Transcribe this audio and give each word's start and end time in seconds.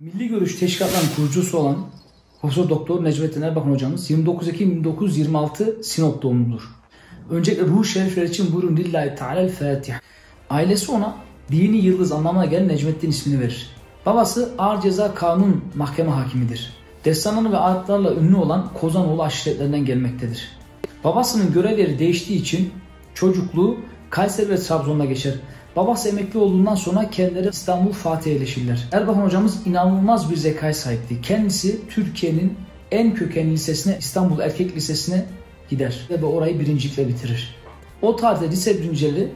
Milli 0.00 0.28
Görüş 0.28 0.58
Teşkilatları'nın 0.58 1.14
kurucusu 1.16 1.58
olan 1.58 1.76
Profesör 2.40 2.68
Doktor 2.68 3.04
Necmettin 3.04 3.42
Erbakan 3.42 3.70
hocamız 3.70 4.10
29 4.10 4.48
Ekim 4.48 4.70
1926 4.70 5.82
Sinop 5.82 6.22
doğumludur. 6.22 6.62
Öncelikle 7.30 7.66
ruh 7.66 7.84
şerifler 7.84 8.22
için 8.22 8.52
buyurun 8.52 8.76
lillahi 8.76 9.14
teala 9.14 9.48
Fatiha. 9.48 10.00
Ailesi 10.50 10.92
ona 10.92 11.16
dini 11.50 11.76
yıldız 11.76 12.12
anlamına 12.12 12.44
gelen 12.44 12.68
Necmettin 12.68 13.10
ismini 13.10 13.40
verir. 13.40 13.70
Babası 14.06 14.54
ağır 14.58 14.80
ceza 14.80 15.14
kanun 15.14 15.64
mahkeme 15.74 16.10
hakimidir. 16.10 16.72
Destanları 17.04 17.52
ve 17.52 17.58
ayetlerle 17.58 18.08
ünlü 18.14 18.36
olan 18.36 18.70
Kozanoğlu 18.80 19.22
aşiretlerinden 19.22 19.84
gelmektedir. 19.84 20.48
Babasının 21.04 21.52
görev 21.52 21.78
yeri 21.78 21.98
değiştiği 21.98 22.40
için 22.40 22.72
çocukluğu 23.14 23.76
Kayseri 24.10 24.50
ve 24.50 24.56
Trabzon'da 24.56 25.04
geçer. 25.04 25.34
Babası 25.76 26.08
emekli 26.08 26.38
olduğundan 26.38 26.74
sonra 26.74 27.10
kendileri 27.10 27.48
İstanbul 27.48 27.92
Fatih'e 27.92 28.32
yerleşirler. 28.32 28.88
Erbakan 28.92 29.22
hocamız 29.22 29.66
inanılmaz 29.66 30.30
bir 30.30 30.36
zekaya 30.36 30.74
sahipti. 30.74 31.22
Kendisi 31.22 31.88
Türkiye'nin 31.88 32.56
en 32.90 33.14
kökenli 33.14 33.52
lisesine 33.52 33.96
İstanbul 33.98 34.40
Erkek 34.40 34.76
Lisesi'ne 34.76 35.24
gider 35.70 36.06
ve 36.10 36.24
orayı 36.24 36.60
birincilikle 36.60 37.08
bitirir. 37.08 37.54
O 38.02 38.16
tarihte 38.16 38.50
lise 38.50 38.78
birincileri 38.78 39.28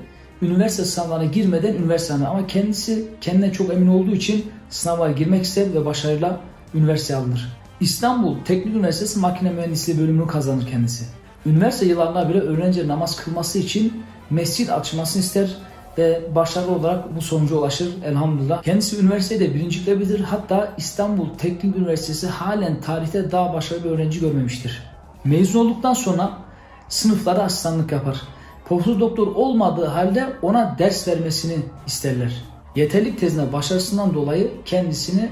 üniversite 0.42 0.84
sınavlarına 0.84 1.24
girmeden 1.24 1.74
üniversite 1.74 2.14
ama 2.14 2.46
kendisi 2.46 3.04
kendine 3.20 3.52
çok 3.52 3.72
emin 3.72 3.86
olduğu 3.86 4.14
için 4.14 4.44
sınava 4.70 5.10
girmek 5.10 5.44
ister 5.44 5.74
ve 5.74 5.84
başarıyla 5.84 6.40
üniversite 6.74 7.16
alınır. 7.16 7.52
İstanbul 7.80 8.36
Teknik 8.44 8.74
Üniversitesi 8.76 9.18
Makine 9.18 9.50
Mühendisliği 9.50 9.98
bölümünü 9.98 10.26
kazanır 10.26 10.66
kendisi. 10.66 11.04
Üniversite 11.46 11.86
yıllarında 11.86 12.28
bile 12.28 12.40
öğrenci 12.40 12.88
namaz 12.88 13.16
kılması 13.16 13.58
için 13.58 14.04
mescit 14.30 14.70
açmasını 14.70 15.22
ister 15.22 15.56
ve 15.98 16.34
başarılı 16.34 16.72
olarak 16.72 17.16
bu 17.16 17.22
sonuca 17.22 17.56
ulaşır 17.56 18.02
elhamdülillah. 18.04 18.62
Kendisi 18.62 19.00
üniversitede 19.00 19.54
birincilikle 19.54 20.00
bitirir. 20.00 20.24
Hatta 20.24 20.74
İstanbul 20.78 21.28
Teknik 21.38 21.76
Üniversitesi 21.76 22.26
halen 22.26 22.80
tarihte 22.80 23.32
daha 23.32 23.54
başarılı 23.54 23.84
bir 23.84 23.90
öğrenci 23.90 24.20
görmemiştir. 24.20 24.82
Mezun 25.24 25.60
olduktan 25.60 25.94
sonra 25.94 26.38
sınıflara 26.88 27.42
asistanlık 27.42 27.92
yapar. 27.92 28.20
Profesör 28.68 29.00
doktor 29.00 29.26
olmadığı 29.26 29.86
halde 29.86 30.32
ona 30.42 30.76
ders 30.78 31.08
vermesini 31.08 31.56
isterler. 31.86 32.32
Yeterlik 32.76 33.18
tezine 33.20 33.52
başarısından 33.52 34.14
dolayı 34.14 34.50
kendisini 34.64 35.28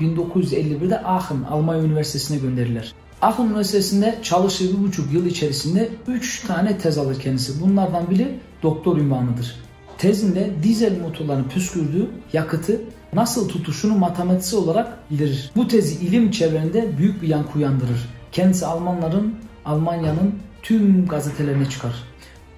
1951'de 0.00 1.02
Aachen 1.02 1.42
Almanya 1.50 1.82
Üniversitesi'ne 1.82 2.38
gönderirler. 2.38 2.92
Aachen 3.22 3.46
Üniversitesi'nde 3.46 4.18
çalıştığı 4.22 4.78
bir 4.78 4.84
buçuk 4.84 5.12
yıl 5.12 5.26
içerisinde 5.26 5.88
3 6.06 6.46
tane 6.46 6.78
tez 6.78 6.98
alır 6.98 7.20
kendisi. 7.20 7.62
Bunlardan 7.62 8.10
biri 8.10 8.38
doktor 8.62 8.96
ünvanıdır. 8.96 9.56
Tezinde 9.98 10.50
dizel 10.62 11.00
motorların 11.00 11.44
püskürdüğü 11.44 12.10
yakıtı 12.32 12.80
nasıl 13.12 13.48
tutuşunu 13.48 13.98
matematiksel 13.98 14.60
olarak 14.60 15.10
bildirir. 15.10 15.50
Bu 15.56 15.68
tezi 15.68 16.06
ilim 16.06 16.30
çevrelerinde 16.30 16.98
büyük 16.98 17.22
bir 17.22 17.28
yankı 17.28 17.58
uyandırır. 17.58 18.08
Kendisi 18.32 18.66
Almanların, 18.66 19.34
Almanya'nın 19.64 20.34
tüm 20.62 21.06
gazetelerine 21.06 21.66
çıkar. 21.68 21.94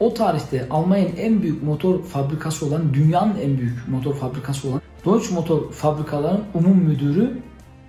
O 0.01 0.15
tarihte 0.15 0.67
Almanya'nın 0.71 1.17
en 1.17 1.43
büyük 1.43 1.63
motor 1.63 2.03
fabrikası 2.03 2.67
olan, 2.67 2.95
dünyanın 2.95 3.39
en 3.43 3.59
büyük 3.59 3.89
motor 3.89 4.15
fabrikası 4.15 4.69
olan 4.69 4.81
Deutsche 5.05 5.35
Motor 5.35 5.73
Fabrikaların 5.73 6.45
umum 6.55 6.77
müdürü 6.77 7.39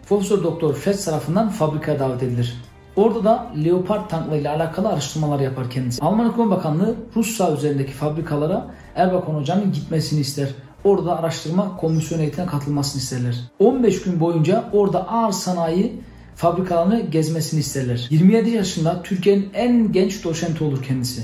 Profesör 0.10 0.44
Doktor 0.44 0.74
Fetz 0.74 1.06
tarafından 1.06 1.50
fabrikaya 1.50 2.00
davet 2.00 2.24
edilir. 2.24 2.62
Orada 2.96 3.24
da 3.24 3.52
Leopard 3.66 4.10
tanklarıyla 4.10 4.56
alakalı 4.56 4.90
araştırmalar 4.90 5.40
yapar 5.40 5.70
kendisi. 5.70 6.02
Alman 6.02 6.30
Ekonomi 6.30 6.52
Bakanlığı 6.52 6.96
Rus 7.16 7.38
saha 7.38 7.52
üzerindeki 7.52 7.92
fabrikalara 7.92 8.68
Erbakan 8.96 9.34
Hoca'nın 9.34 9.72
gitmesini 9.74 10.20
ister. 10.20 10.50
Orada 10.84 11.20
araştırma 11.20 11.78
komisyon 11.78 12.20
heyetine 12.20 12.46
katılmasını 12.46 13.02
isterler. 13.02 13.36
15 13.60 14.02
gün 14.04 14.20
boyunca 14.20 14.70
orada 14.74 15.10
ağır 15.10 15.32
sanayi 15.32 16.02
fabrikalarını 16.36 17.00
gezmesini 17.00 17.60
isterler. 17.60 18.08
27 18.10 18.50
yaşında 18.50 19.04
Türkiye'nin 19.04 19.50
en 19.54 19.92
genç 19.92 20.24
doçenti 20.24 20.64
olur 20.64 20.84
kendisi. 20.84 21.24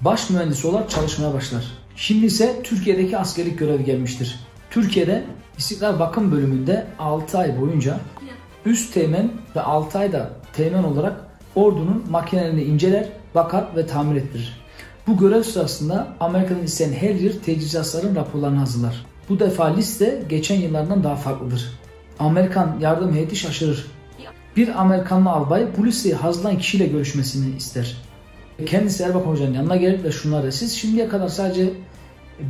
Baş 0.00 0.30
mühendis 0.30 0.64
olarak 0.64 0.90
çalışmaya 0.90 1.34
başlar. 1.34 1.64
Şimdi 1.96 2.26
ise 2.26 2.62
Türkiye'deki 2.64 3.18
askerlik 3.18 3.58
görevi 3.58 3.84
gelmiştir. 3.84 4.40
Türkiye'de 4.70 5.24
İstiklal 5.58 5.98
Bakım 5.98 6.32
bölümünde 6.32 6.86
6 6.98 7.38
ay 7.38 7.60
boyunca 7.60 8.00
üst 8.64 8.94
teğmen 8.94 9.30
ve 9.56 9.60
6 9.60 9.98
ayda 9.98 10.30
teğmen 10.52 10.84
olarak 10.84 11.20
ordunun 11.54 12.04
makinelerini 12.10 12.62
inceler, 12.62 13.08
bakar 13.34 13.66
ve 13.76 13.86
tamir 13.86 14.16
ettirir. 14.16 14.67
Bu 15.08 15.16
görev 15.16 15.42
sırasında 15.42 16.08
Amerika'dan 16.20 16.62
isteyen 16.62 16.92
her 16.92 17.14
yıl 17.14 17.40
teçhizatların 17.40 18.16
raporlarını 18.16 18.58
hazırlar. 18.58 19.06
Bu 19.28 19.38
defa 19.38 19.74
liste 19.74 20.22
geçen 20.28 20.54
yıllardan 20.54 21.04
daha 21.04 21.16
farklıdır. 21.16 21.72
Amerikan 22.18 22.76
yardım 22.80 23.14
heyeti 23.14 23.36
şaşırır. 23.36 23.86
Bir 24.56 24.80
Amerikanlı 24.80 25.30
albay 25.30 25.66
bu 25.78 25.86
listeyi 25.86 26.14
hazırlayan 26.14 26.58
kişiyle 26.58 26.86
görüşmesini 26.86 27.56
ister. 27.56 27.96
Kendisi 28.66 29.02
Erbakan 29.02 29.30
Hoca'nın 29.30 29.54
yanına 29.54 29.76
gelir 29.76 30.04
ve 30.04 30.12
şunları 30.12 30.52
siz 30.52 30.72
şimdiye 30.76 31.08
kadar 31.08 31.28
sadece 31.28 31.70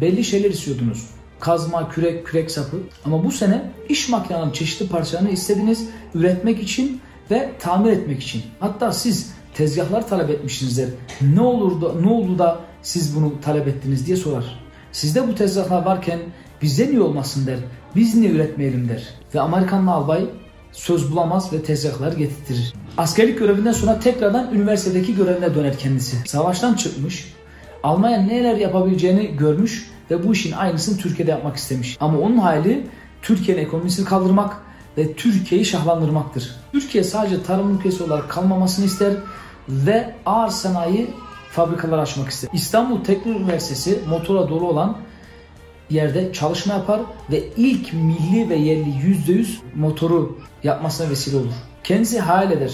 belli 0.00 0.24
şeyler 0.24 0.50
istiyordunuz. 0.50 1.06
Kazma, 1.40 1.88
kürek, 1.88 2.26
kürek 2.26 2.50
sapı. 2.50 2.76
Ama 3.04 3.24
bu 3.24 3.32
sene 3.32 3.70
iş 3.88 4.08
makinelerinin 4.08 4.52
çeşitli 4.52 4.88
parçalarını 4.88 5.30
istediniz 5.30 5.88
üretmek 6.14 6.62
için 6.62 7.00
ve 7.30 7.52
tamir 7.58 7.92
etmek 7.92 8.22
için. 8.22 8.42
Hatta 8.60 8.92
siz 8.92 9.37
tezgahlar 9.58 10.08
talep 10.08 10.30
etmişsinizdir. 10.30 10.88
Ne 11.34 11.40
olur 11.40 11.82
da 11.82 11.92
ne 12.00 12.08
oldu 12.08 12.38
da 12.38 12.60
siz 12.82 13.16
bunu 13.16 13.40
talep 13.40 13.68
ettiniz 13.68 14.06
diye 14.06 14.16
sorar. 14.16 14.60
Sizde 14.92 15.28
bu 15.28 15.34
tezgahlar 15.34 15.82
varken 15.82 16.18
bizde 16.62 16.86
niye 16.86 17.00
olmasın 17.00 17.46
der. 17.46 17.58
Biz 17.96 18.14
niye 18.14 18.30
üretmeyelim 18.30 18.88
der. 18.88 19.02
Ve 19.34 19.40
Amerikanlı 19.40 19.90
albay 19.90 20.26
söz 20.72 21.12
bulamaz 21.12 21.52
ve 21.52 21.62
tezgahları 21.62 22.16
getirtir. 22.16 22.74
Askerlik 22.98 23.38
görevinden 23.38 23.72
sonra 23.72 24.00
tekrardan 24.00 24.54
üniversitedeki 24.54 25.16
görevine 25.16 25.54
döner 25.54 25.78
kendisi. 25.78 26.16
Savaştan 26.26 26.74
çıkmış, 26.74 27.34
Almanya 27.82 28.18
neler 28.22 28.56
yapabileceğini 28.56 29.36
görmüş 29.36 29.90
ve 30.10 30.28
bu 30.28 30.32
işin 30.32 30.52
aynısını 30.52 30.98
Türkiye'de 30.98 31.30
yapmak 31.30 31.56
istemiş. 31.56 31.96
Ama 32.00 32.18
onun 32.18 32.38
hayali 32.38 32.86
Türkiye'nin 33.22 33.62
ekonomisini 33.62 34.04
kaldırmak 34.06 34.56
ve 34.98 35.12
Türkiye'yi 35.12 35.64
şahlandırmaktır. 35.64 36.56
Türkiye 36.72 37.04
sadece 37.04 37.42
tarım 37.42 37.76
ülkesi 37.76 38.02
olarak 38.02 38.28
kalmamasını 38.28 38.84
ister 38.86 39.12
ve 39.68 40.14
ağır 40.26 40.48
sanayi 40.48 41.10
fabrikalar 41.50 41.98
açmak 41.98 42.28
ister. 42.28 42.50
İstanbul 42.52 43.04
Teknik 43.04 43.36
Üniversitesi 43.36 44.00
motora 44.08 44.48
dolu 44.48 44.68
olan 44.68 44.96
yerde 45.90 46.32
çalışma 46.32 46.74
yapar 46.74 47.00
ve 47.30 47.42
ilk 47.56 47.92
milli 47.92 48.48
ve 48.48 48.56
yerli 48.56 48.90
%100 48.90 49.46
motoru 49.74 50.38
yapmasına 50.62 51.10
vesile 51.10 51.36
olur. 51.36 51.52
Kendisi 51.84 52.20
hayal 52.20 52.52
eder. 52.52 52.72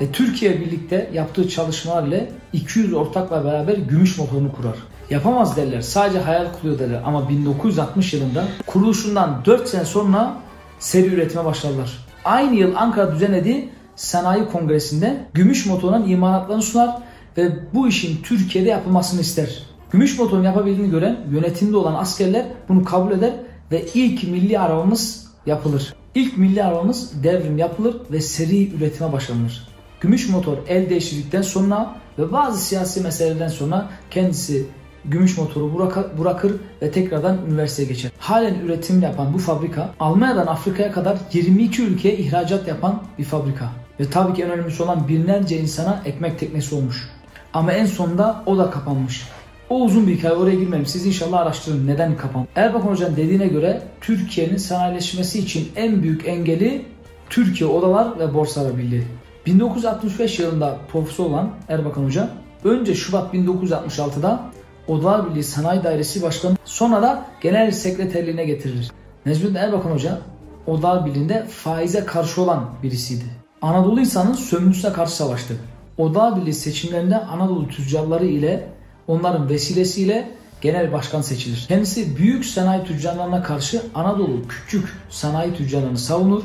Ve 0.00 0.12
Türkiye 0.12 0.60
birlikte 0.60 1.10
yaptığı 1.14 1.48
çalışmalarla 1.48 2.20
200 2.52 2.94
ortakla 2.94 3.44
beraber 3.44 3.74
gümüş 3.74 4.18
motorunu 4.18 4.52
kurar. 4.52 4.76
Yapamaz 5.10 5.56
derler. 5.56 5.80
Sadece 5.80 6.20
hayal 6.20 6.52
kuruyor 6.52 6.78
derler. 6.78 7.02
Ama 7.04 7.28
1960 7.28 8.14
yılında 8.14 8.44
kuruluşundan 8.66 9.42
4 9.44 9.68
sene 9.68 9.84
sonra 9.84 10.34
seri 10.78 11.06
üretime 11.06 11.44
başlarlar. 11.44 12.06
Aynı 12.24 12.54
yıl 12.54 12.74
Ankara 12.76 13.14
düzenlediği 13.14 13.70
sanayi 13.96 14.48
kongresinde 14.48 15.26
gümüş 15.34 15.66
motorun 15.66 16.08
imalatlarını 16.08 16.62
sunar 16.62 16.98
ve 17.36 17.52
bu 17.74 17.88
işin 17.88 18.22
Türkiye'de 18.22 18.68
yapılmasını 18.68 19.20
ister. 19.20 19.62
Gümüş 19.90 20.18
motorun 20.18 20.44
yapabildiğini 20.44 20.90
gören 20.90 21.16
yönetimde 21.30 21.76
olan 21.76 21.94
askerler 21.94 22.46
bunu 22.68 22.84
kabul 22.84 23.12
eder 23.12 23.32
ve 23.72 23.84
ilk 23.94 24.22
milli 24.22 24.58
arabamız 24.58 25.26
yapılır. 25.46 25.94
İlk 26.14 26.38
milli 26.38 26.64
arabamız 26.64 27.24
devrim 27.24 27.58
yapılır 27.58 27.96
ve 28.12 28.20
seri 28.20 28.76
üretime 28.76 29.12
başlanır. 29.12 29.68
Gümüş 30.00 30.28
motor 30.28 30.56
el 30.68 30.90
değiştirdikten 30.90 31.42
sonra 31.42 31.96
ve 32.18 32.32
bazı 32.32 32.58
siyasi 32.58 33.00
meselelerden 33.00 33.48
sonra 33.48 33.90
kendisi 34.10 34.66
gümüş 35.04 35.38
motoru 35.38 35.90
bırakır 36.18 36.52
ve 36.82 36.90
tekrardan 36.90 37.38
üniversiteye 37.48 37.88
geçer. 37.88 38.10
Halen 38.18 38.54
üretim 38.54 39.02
yapan 39.02 39.34
bu 39.34 39.38
fabrika 39.38 39.90
Almanya'dan 40.00 40.46
Afrika'ya 40.46 40.92
kadar 40.92 41.18
22 41.32 41.82
ülkeye 41.82 42.16
ihracat 42.16 42.68
yapan 42.68 43.02
bir 43.18 43.24
fabrika. 43.24 43.85
Ve 44.00 44.10
tabii 44.10 44.34
ki 44.34 44.42
en 44.42 44.50
önemlisi 44.50 44.82
olan 44.82 45.08
binlerce 45.08 45.58
insana 45.58 46.02
ekmek 46.04 46.38
teknesi 46.38 46.74
olmuş. 46.74 47.08
Ama 47.54 47.72
en 47.72 47.86
sonunda 47.86 48.42
o 48.46 48.58
da 48.58 48.70
kapanmış. 48.70 49.28
O 49.70 49.80
uzun 49.80 50.06
bir 50.06 50.16
hikaye 50.16 50.34
oraya 50.34 50.54
girmem. 50.54 50.86
Siz 50.86 51.06
inşallah 51.06 51.40
araştırın 51.40 51.86
neden 51.86 52.16
kapan. 52.16 52.46
Erbakan 52.56 52.88
Hoca'nın 52.88 53.16
dediğine 53.16 53.46
göre 53.46 53.82
Türkiye'nin 54.00 54.56
sanayileşmesi 54.56 55.38
için 55.38 55.72
en 55.76 56.02
büyük 56.02 56.28
engeli 56.28 56.84
Türkiye 57.30 57.70
Odalar 57.70 58.18
ve 58.18 58.34
Borsalar 58.34 58.78
Birliği. 58.78 59.02
1965 59.46 60.38
yılında 60.38 60.76
profesör 60.92 61.24
olan 61.24 61.50
Erbakan 61.68 62.04
Hoca 62.04 62.28
önce 62.64 62.94
Şubat 62.94 63.34
1966'da 63.34 64.40
Odalar 64.88 65.30
Birliği 65.30 65.44
Sanayi 65.44 65.84
Dairesi 65.84 66.22
Başkanı 66.22 66.56
sonra 66.64 67.02
da 67.02 67.26
Genel 67.40 67.70
Sekreterliğine 67.70 68.44
getirilir. 68.44 68.90
Necmettin 69.26 69.54
Erbakan 69.54 69.90
Hoca 69.90 70.18
Odalar 70.66 71.06
Birliği'nde 71.06 71.46
faize 71.50 72.04
karşı 72.04 72.42
olan 72.42 72.64
birisiydi. 72.82 73.45
Anadolu 73.62 74.00
insanın 74.00 74.34
sömürüsüne 74.34 74.92
karşı 74.92 75.16
savaştı. 75.16 75.56
Odalar 75.98 76.40
Birliği 76.40 76.54
seçimlerinde 76.54 77.18
Anadolu 77.18 77.68
tüccarları 77.68 78.26
ile 78.26 78.68
onların 79.06 79.48
vesilesiyle 79.48 80.30
genel 80.60 80.92
başkan 80.92 81.20
seçilir. 81.20 81.64
Kendisi 81.68 82.16
büyük 82.16 82.44
sanayi 82.44 82.84
tüccarlarına 82.84 83.42
karşı 83.42 83.82
Anadolu 83.94 84.48
küçük 84.48 84.96
sanayi 85.10 85.54
tüccarlarını 85.54 85.98
savunur 85.98 86.42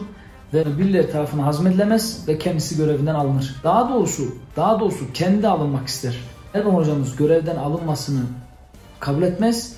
ve 0.54 0.78
birileri 0.78 1.12
tarafından 1.12 1.44
hazmedilemez 1.44 2.28
ve 2.28 2.38
kendisi 2.38 2.78
görevinden 2.78 3.16
alınır. 3.16 3.56
Daha 3.64 3.90
doğrusu, 3.90 4.36
daha 4.56 4.80
doğrusu 4.80 5.14
kendi 5.14 5.48
alınmak 5.48 5.88
ister. 5.88 6.16
Erdoğan 6.54 6.76
hocamız 6.76 7.16
görevden 7.16 7.56
alınmasını 7.56 8.22
kabul 9.00 9.22
etmez 9.22 9.76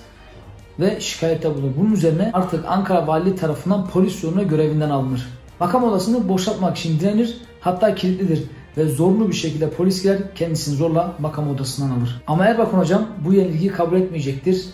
ve 0.79 1.01
şikayette 1.01 1.56
bulunur. 1.56 1.71
Bunun 1.77 1.91
üzerine 1.91 2.31
artık 2.33 2.65
Ankara 2.65 3.07
Valiliği 3.07 3.36
tarafından 3.36 3.88
polis 3.88 4.24
yoluna 4.24 4.44
görevinden 4.44 4.89
alınır. 4.89 5.27
Makam 5.59 5.83
odasını 5.83 6.29
boşaltmak 6.29 6.77
için 6.77 7.00
direnir 7.00 7.38
hatta 7.59 7.95
kilitlidir 7.95 8.44
ve 8.77 8.88
zorlu 8.88 9.29
bir 9.29 9.33
şekilde 9.33 9.69
polis 9.69 10.03
gelir 10.03 10.21
kendisini 10.35 10.75
zorla 10.75 11.13
makam 11.19 11.50
odasından 11.50 12.00
alır. 12.00 12.21
Ama 12.27 12.45
Erbakan 12.45 12.79
hocam 12.79 13.07
bu 13.25 13.33
yenilgiyi 13.33 13.71
kabul 13.71 13.97
etmeyecektir 13.97 14.65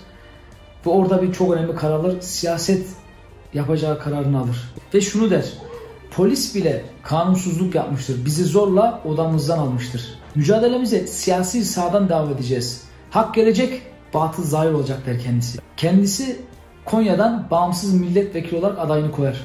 ve 0.86 0.90
orada 0.90 1.22
bir 1.22 1.34
çok 1.34 1.54
önemli 1.54 1.76
karar 1.76 1.96
alır. 1.96 2.22
Siyaset 2.22 2.88
yapacağı 3.54 4.00
kararını 4.00 4.40
alır. 4.40 4.74
Ve 4.94 5.02
şunu 5.02 5.30
der. 5.30 5.46
Polis 6.12 6.56
bile 6.56 6.86
kanunsuzluk 7.04 7.76
yapmıştır. 7.76 8.26
Bizi 8.26 8.46
zorla 8.46 9.02
odamızdan 9.06 9.58
almıştır. 9.58 10.20
Mücadelemize 10.36 11.08
siyasi 11.08 11.66
sağdan 11.66 12.10
devam 12.10 12.30
edeceğiz. 12.30 12.84
Hak 13.12 13.36
gelecek, 13.36 13.82
batıl 14.14 14.44
zahir 14.44 14.72
olacak 14.72 15.06
der 15.06 15.20
kendisi. 15.20 15.60
Kendisi 15.78 16.40
Konya'dan 16.86 17.48
bağımsız 17.52 17.94
milletvekili 17.94 18.60
olarak 18.60 18.80
adayını 18.80 19.12
koyar. 19.12 19.42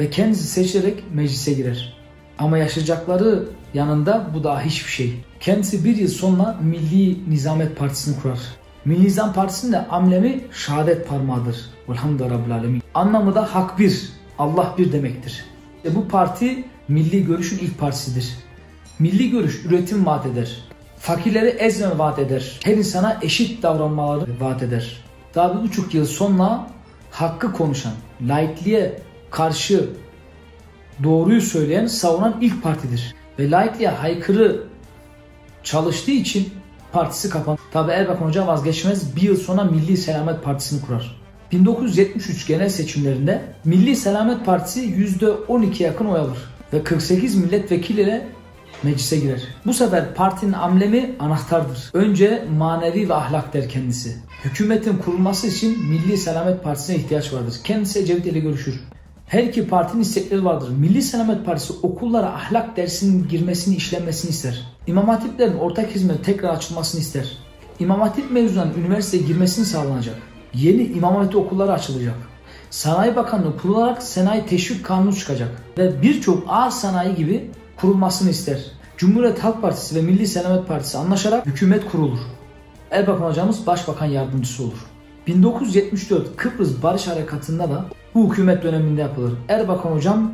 Ve 0.00 0.10
kendisi 0.10 0.46
seçilerek 0.46 1.04
meclise 1.14 1.52
girer. 1.52 1.96
Ama 2.38 2.58
yaşayacakları 2.58 3.48
yanında 3.74 4.30
bu 4.34 4.44
daha 4.44 4.60
hiçbir 4.60 4.90
şey. 4.90 5.14
Kendisi 5.40 5.84
bir 5.84 5.96
yıl 5.96 6.08
sonra 6.08 6.58
Milli 6.62 7.30
Nizamet 7.30 7.76
Partisi'ni 7.76 8.22
kurar. 8.22 8.38
Milli 8.84 9.04
Nizam 9.04 9.32
Partisi'nin 9.32 9.72
de 9.72 9.88
amblemi 9.88 10.40
şehadet 10.52 11.08
parmağıdır. 11.08 11.70
Elhamdülillah 11.88 12.30
Rabbil 12.30 12.54
Alemin. 12.54 12.82
Anlamı 12.94 13.34
da 13.34 13.54
hak 13.54 13.78
bir, 13.78 14.08
Allah 14.38 14.74
bir 14.78 14.92
demektir. 14.92 15.44
E 15.84 15.94
bu 15.94 16.08
parti 16.08 16.64
milli 16.88 17.26
görüşün 17.26 17.58
ilk 17.58 17.78
partisidir. 17.78 18.36
Milli 18.98 19.30
görüş 19.30 19.64
üretim 19.64 20.06
vaat 20.06 20.26
eder. 20.26 20.64
Fakirleri 20.98 21.48
ezme 21.48 21.98
vaat 21.98 22.18
eder. 22.18 22.60
Her 22.64 22.76
insana 22.76 23.18
eşit 23.22 23.62
davranmaları 23.62 24.26
vaat 24.40 24.62
eder. 24.62 25.04
Daha 25.34 25.56
bir 25.56 25.62
buçuk 25.68 25.94
yıl 25.94 26.06
sonra 26.06 26.66
hakkı 27.10 27.52
konuşan, 27.52 27.92
laikliğe 28.28 28.98
karşı 29.36 29.88
doğruyu 31.02 31.40
söyleyen, 31.40 31.86
savunan 31.86 32.36
ilk 32.40 32.62
partidir. 32.62 33.14
Ve 33.38 33.50
laikliğe 33.50 33.88
haykırı 33.88 34.62
çalıştığı 35.62 36.10
için 36.10 36.48
partisi 36.92 37.30
kapanır. 37.30 37.60
Tabi 37.72 37.92
Erbakan 37.92 38.26
Hoca 38.26 38.46
vazgeçmez 38.46 39.16
bir 39.16 39.22
yıl 39.22 39.36
sonra 39.36 39.64
Milli 39.64 39.96
Selamet 39.96 40.44
Partisi'ni 40.44 40.80
kurar. 40.80 41.20
1973 41.52 42.46
genel 42.46 42.68
seçimlerinde 42.68 43.42
Milli 43.64 43.96
Selamet 43.96 44.46
Partisi 44.46 44.80
%12 44.80 45.82
yakın 45.82 46.06
oy 46.06 46.20
alır 46.20 46.38
ve 46.72 46.84
48 46.84 47.36
milletvekiliyle 47.36 48.28
meclise 48.82 49.16
girer. 49.16 49.42
Bu 49.66 49.74
sefer 49.74 50.14
partinin 50.14 50.52
amblemi 50.52 51.14
anahtardır. 51.20 51.90
Önce 51.94 52.44
manevi 52.58 53.08
ve 53.08 53.14
ahlak 53.14 53.54
der 53.54 53.68
kendisi. 53.68 54.16
Hükümetin 54.44 54.96
kurulması 54.96 55.46
için 55.46 55.86
Milli 55.88 56.16
Selamet 56.16 56.64
Partisi'ne 56.64 56.96
ihtiyaç 56.96 57.32
vardır. 57.32 57.54
Kendisi 57.64 57.98
Ecevit 57.98 58.26
ile 58.26 58.38
görüşür. 58.38 58.80
Her 59.26 59.42
iki 59.42 59.68
partinin 59.68 60.02
istekleri 60.02 60.44
vardır. 60.44 60.68
Milli 60.68 61.02
Selamet 61.02 61.46
Partisi 61.46 61.72
okullara 61.82 62.26
ahlak 62.26 62.76
dersinin 62.76 63.28
girmesini, 63.28 63.76
işlenmesini 63.76 64.30
ister. 64.30 64.64
İmam 64.86 65.08
Hatiplerin 65.08 65.58
ortak 65.58 65.90
hizmeti 65.90 66.22
tekrar 66.22 66.48
açılmasını 66.48 67.00
ister. 67.00 67.38
İmam 67.80 68.00
Hatip 68.00 68.30
mezunlarının 68.30 68.74
üniversiteye 68.74 69.22
girmesini 69.22 69.64
sağlanacak. 69.64 70.14
Yeni 70.54 70.82
İmam 70.82 71.16
Hatip 71.16 71.36
okulları 71.36 71.72
açılacak. 71.72 72.14
Sanayi 72.70 73.16
Bakanlığı 73.16 73.58
kurularak 73.58 74.02
sanayi 74.02 74.46
teşvik 74.46 74.84
kanunu 74.84 75.16
çıkacak. 75.16 75.62
Ve 75.78 76.02
birçok 76.02 76.44
ağır 76.48 76.70
sanayi 76.70 77.14
gibi 77.14 77.50
kurulmasını 77.76 78.30
ister. 78.30 78.58
Cumhuriyet 78.96 79.38
Halk 79.38 79.62
Partisi 79.62 79.96
ve 79.96 80.02
Milli 80.02 80.26
Selamet 80.26 80.68
Partisi 80.68 80.98
anlaşarak 80.98 81.46
hükümet 81.46 81.90
kurulur. 81.90 82.18
Erbakan 82.90 83.26
hocamız 83.26 83.66
başbakan 83.66 84.06
yardımcısı 84.06 84.62
olur. 84.62 84.95
1974 85.26 86.36
Kıbrıs 86.36 86.82
Barış 86.82 87.06
Harekatı'nda 87.06 87.70
da 87.70 87.84
bu 88.14 88.30
hükümet 88.30 88.62
döneminde 88.62 89.00
yapılır. 89.00 89.32
Erbakan 89.48 89.90
hocam 89.90 90.32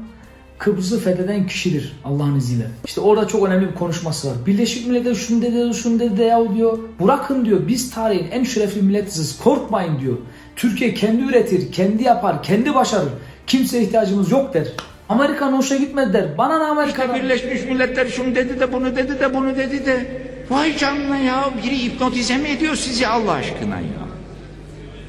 Kıbrıs'ı 0.59 1.01
fetheden 1.01 1.47
kişidir 1.47 1.97
Allah'ın 2.05 2.37
izniyle. 2.37 2.67
İşte 2.85 3.01
orada 3.01 3.29
çok 3.29 3.49
önemli 3.49 3.69
bir 3.69 3.75
konuşması 3.75 4.29
var. 4.29 4.35
Birleşik 4.47 4.87
Milletler 4.87 5.15
şunu 5.15 5.43
dedi, 5.43 5.75
şunu 5.75 6.01
dedi 6.01 6.23
ya 6.23 6.55
diyor. 6.55 6.79
Bırakın 7.01 7.45
diyor 7.45 7.61
biz 7.69 7.91
tarihin 7.91 8.31
en 8.31 8.45
şerefli 8.45 8.83
milletiziz. 8.83 9.39
Korkmayın 9.39 10.01
diyor. 10.01 10.17
Türkiye 10.57 10.95
kendi 10.95 11.23
üretir, 11.23 11.73
kendi 11.73 12.03
yapar, 12.03 12.43
kendi 12.43 12.75
başarır. 12.75 13.09
Kimseye 13.47 13.85
ihtiyacımız 13.85 14.31
yok 14.33 14.55
der. 14.55 14.69
Amerika'nın 15.09 15.57
hoşuna 15.57 15.79
gitmedi 15.79 16.13
der. 16.13 16.39
Bana 16.39 16.59
ne 16.59 16.65
Amerika'dan? 16.65 17.15
İşte 17.15 17.25
Birleşmiş 17.25 17.65
Milletler 17.65 18.07
şunu 18.07 18.35
dedi 18.35 18.61
de 18.61 18.73
bunu 18.73 18.97
dedi 18.97 19.21
de 19.21 19.35
bunu 19.35 19.57
dedi 19.57 19.87
de. 19.87 20.23
Vay 20.51 20.77
canına 20.77 21.19
ya 21.19 21.45
biri 21.65 21.83
hipnotize 21.85 22.37
mi 22.37 22.49
ediyor 22.49 22.77
sizi 22.77 23.07
Allah 23.07 23.33
aşkına 23.33 23.77
ya. 23.77 24.12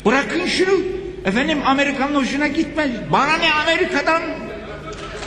Bırakın 0.05 0.45
şunu. 0.45 0.79
Efendim 1.25 1.57
Amerika'nın 1.65 2.15
hoşuna 2.15 2.47
gitmez. 2.47 2.91
Bana 3.11 3.37
ne 3.37 3.53
Amerika'dan? 3.53 4.21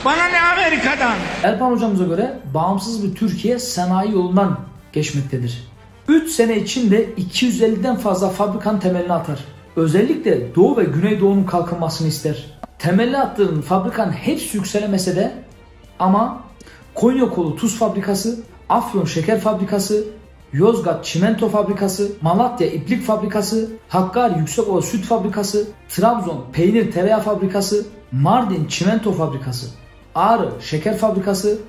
Bana 0.05 0.25
ne 0.25 0.41
Amerika'dan? 0.41 1.15
Erpan 1.43 1.71
hocamıza 1.71 2.03
göre 2.03 2.39
bağımsız 2.53 3.03
bir 3.03 3.15
Türkiye 3.15 3.59
sanayi 3.59 4.11
yolundan 4.11 4.59
geçmektedir. 4.93 5.67
3 6.07 6.31
sene 6.31 6.57
içinde 6.57 7.05
250'den 7.05 7.95
fazla 7.95 8.29
fabrikanın 8.29 8.79
temelini 8.79 9.13
atar. 9.13 9.39
Özellikle 9.75 10.55
Doğu 10.55 10.77
ve 10.77 10.83
Güneydoğu'nun 10.83 11.43
kalkınmasını 11.43 12.07
ister. 12.07 12.45
Temelli 12.79 13.17
attığın 13.17 13.61
fabrikanın 13.61 14.11
hepsi 14.11 14.57
yükselemese 14.57 15.15
de 15.15 15.31
ama 15.99 16.43
Konya 16.95 17.29
Kolu 17.29 17.55
Tuz 17.55 17.75
Fabrikası, 17.75 18.39
Afyon 18.69 19.05
Şeker 19.05 19.39
Fabrikası, 19.39 20.03
Yozgat 20.53 21.05
Çimento 21.05 21.49
Fabrikası, 21.49 22.11
Malatya 22.21 22.67
İplik 22.67 23.03
Fabrikası, 23.03 23.69
Hakkari 23.89 24.39
Yüksekova 24.39 24.81
Süt 24.81 25.05
Fabrikası, 25.05 25.67
Trabzon 25.89 26.45
Peynir 26.53 26.91
Tereyağı 26.91 27.21
Fabrikası, 27.21 27.85
Mardin 28.11 28.65
Çimento 28.65 29.11
Fabrikası, 29.11 29.67
Ağrı 30.15 30.49
Şeker 30.61 30.97
Fabrikası 30.97 31.59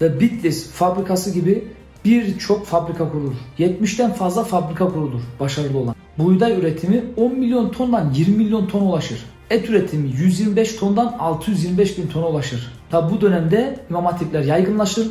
ve 0.00 0.20
Bitlis 0.20 0.70
Fabrikası 0.70 1.30
gibi 1.30 1.68
birçok 2.04 2.66
fabrika 2.66 3.10
kurulur. 3.10 3.34
70'ten 3.58 4.12
fazla 4.12 4.44
fabrika 4.44 4.88
kurulur 4.88 5.20
başarılı 5.40 5.78
olan. 5.78 5.94
Buğday 6.18 6.60
üretimi 6.60 7.04
10 7.16 7.38
milyon 7.38 7.68
tondan 7.68 8.12
20 8.14 8.36
milyon 8.36 8.66
ton 8.66 8.80
ulaşır. 8.80 9.24
Et 9.50 9.70
üretimi 9.70 10.08
125 10.08 10.76
tondan 10.76 11.16
625 11.18 11.98
bin 11.98 12.06
tona 12.06 12.28
ulaşır. 12.28 12.72
Tabi 12.90 13.12
bu 13.12 13.20
dönemde 13.20 13.80
imam 13.90 14.04
hatipler 14.04 14.44
yaygınlaşır 14.44 15.10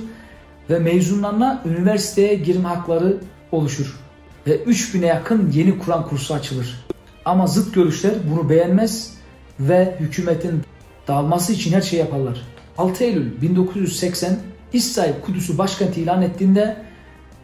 ve 0.69 0.79
mezunlarına 0.79 1.63
üniversiteye 1.65 2.35
girme 2.35 2.69
hakları 2.69 3.17
oluşur. 3.51 3.99
Ve 4.47 4.63
3000'e 4.63 5.07
yakın 5.07 5.51
yeni 5.51 5.79
Kur'an 5.79 6.07
kursu 6.07 6.33
açılır. 6.33 6.85
Ama 7.25 7.47
zıt 7.47 7.75
görüşler 7.75 8.13
bunu 8.31 8.49
beğenmez 8.49 9.13
ve 9.59 9.95
hükümetin 9.99 10.61
dağılması 11.07 11.53
için 11.53 11.73
her 11.73 11.81
şey 11.81 11.99
yaparlar. 11.99 12.41
6 12.77 13.03
Eylül 13.03 13.41
1980 13.41 14.39
İsrail 14.73 15.13
Kudüs'ü 15.25 15.57
başkent 15.57 15.97
ilan 15.97 16.21
ettiğinde 16.21 16.77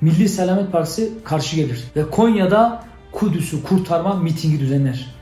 Milli 0.01 0.29
Selamet 0.29 0.71
Partisi 0.71 1.11
karşı 1.23 1.55
gelir 1.55 1.83
ve 1.95 2.09
Konya'da 2.09 2.83
Kudüs'ü 3.11 3.63
kurtarma 3.63 4.13
mitingi 4.15 4.59
düzenler. 4.59 5.15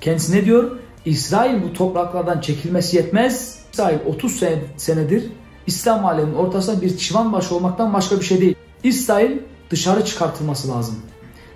Kendisi 0.00 0.36
ne 0.36 0.44
diyor? 0.44 0.70
İsrail 1.04 1.62
bu 1.62 1.72
topraklardan 1.72 2.40
çekilmesi 2.40 2.96
yetmez. 2.96 3.58
İsrail 3.72 3.98
30 4.06 4.40
senedir 4.76 5.24
İslam 5.66 6.06
aleminin 6.06 6.34
ortasında 6.34 6.82
bir 6.82 6.96
çivan 6.96 7.32
başı 7.32 7.54
olmaktan 7.54 7.94
başka 7.94 8.16
bir 8.16 8.24
şey 8.24 8.40
değil. 8.40 8.54
İsrail 8.82 9.38
dışarı 9.70 10.04
çıkartılması 10.04 10.68
lazım. 10.68 10.96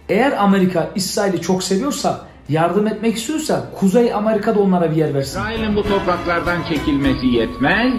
Eğer 0.09 0.33
Amerika 0.33 0.91
İsrail'i 0.95 1.41
çok 1.41 1.63
seviyorsa, 1.63 2.27
yardım 2.49 2.87
etmek 2.87 3.17
istiyorsa 3.17 3.71
Kuzey 3.81 4.15
Amerika'da 4.15 4.61
onlara 4.61 4.91
bir 4.91 4.97
yer 4.97 5.15
versin. 5.15 5.41
İsrail'in 5.41 5.77
bu 5.77 5.83
topraklardan 5.83 6.63
çekilmesi 6.69 7.27
yetmez. 7.27 7.93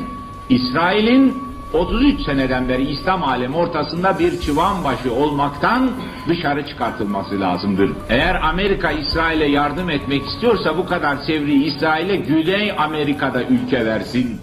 İsrail'in 0.49 1.49
33 1.73 2.25
seneden 2.25 2.69
beri 2.69 2.91
İslam 2.91 3.23
alemi 3.23 3.55
ortasında 3.55 4.19
bir 4.19 4.41
çıvan 4.41 4.83
başı 4.83 5.13
olmaktan 5.13 5.91
dışarı 6.29 6.67
çıkartılması 6.67 7.39
lazımdır. 7.39 7.91
Eğer 8.09 8.35
Amerika 8.35 8.91
İsrail'e 8.91 9.45
yardım 9.45 9.89
etmek 9.89 10.27
istiyorsa 10.27 10.77
bu 10.77 10.85
kadar 10.85 11.17
sevri 11.27 11.63
İsrail'e 11.63 12.15
Güney 12.15 12.71
Amerika'da 12.77 13.43
ülke 13.43 13.85
versin. 13.85 14.39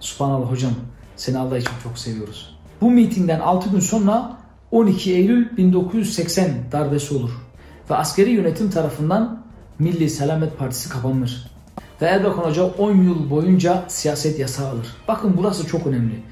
Subhanallah 0.00 0.50
hocam 0.50 0.72
seni 1.16 1.38
Allah 1.38 1.58
için 1.58 1.70
çok 1.82 1.98
seviyoruz. 1.98 2.56
Bu 2.80 2.90
mitingden 2.90 3.40
6 3.40 3.70
gün 3.70 3.80
sonra 3.80 4.36
12 4.70 5.14
Eylül 5.14 5.56
1980 5.56 6.50
darbesi 6.72 7.14
olur 7.14 7.30
ve 7.90 7.94
askeri 7.94 8.30
yönetim 8.30 8.70
tarafından 8.70 9.42
Milli 9.78 10.10
Selamet 10.10 10.58
Partisi 10.58 10.88
kapanır. 10.88 11.50
Ve 12.02 12.06
Erbakan 12.06 12.42
Hoca 12.42 12.64
10 12.64 12.92
yıl 12.92 13.30
boyunca 13.30 13.84
siyaset 13.88 14.38
yasağı 14.38 14.68
alır. 14.68 14.86
Bakın 15.08 15.34
burası 15.36 15.66
çok 15.66 15.86
önemli. 15.86 16.22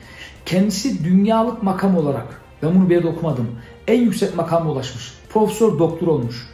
Kendisi 0.47 1.05
dünyalık 1.05 1.62
makam 1.62 1.97
olarak, 1.97 2.41
ben 2.62 2.75
bunu 2.75 2.89
bir 2.89 2.95
yerde 2.95 3.09
okumadım, 3.09 3.49
en 3.87 4.01
yüksek 4.01 4.37
makama 4.37 4.71
ulaşmış. 4.71 5.15
Profesör 5.29 5.79
doktor 5.79 6.07
olmuş. 6.07 6.49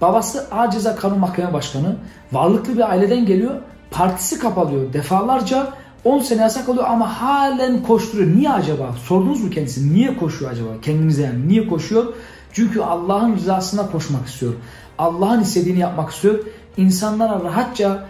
Babası 0.00 0.46
A 0.50 0.70
Ceza 0.70 0.96
Kanun 0.96 1.18
Mahkeme 1.18 1.52
Başkanı. 1.52 1.96
Varlıklı 2.32 2.76
bir 2.76 2.90
aileden 2.90 3.26
geliyor. 3.26 3.54
Partisi 3.90 4.38
kapalıyor. 4.38 4.92
Defalarca 4.92 5.72
10 6.04 6.18
sene 6.18 6.42
yasak 6.42 6.68
oluyor 6.68 6.86
ama 6.88 7.20
halen 7.22 7.82
koşturuyor. 7.82 8.36
Niye 8.36 8.50
acaba? 8.50 8.94
Sordunuz 9.04 9.44
mu 9.44 9.50
kendisi? 9.50 9.94
Niye 9.94 10.16
koşuyor 10.16 10.50
acaba? 10.50 10.68
Kendinize 10.82 11.22
yani. 11.22 11.48
Niye 11.48 11.68
koşuyor? 11.68 12.14
Çünkü 12.52 12.80
Allah'ın 12.80 13.36
rızasına 13.36 13.90
koşmak 13.90 14.26
istiyor. 14.26 14.52
Allah'ın 14.98 15.42
istediğini 15.42 15.78
yapmak 15.78 16.10
istiyor. 16.10 16.38
İnsanlara 16.76 17.44
rahatça 17.44 18.06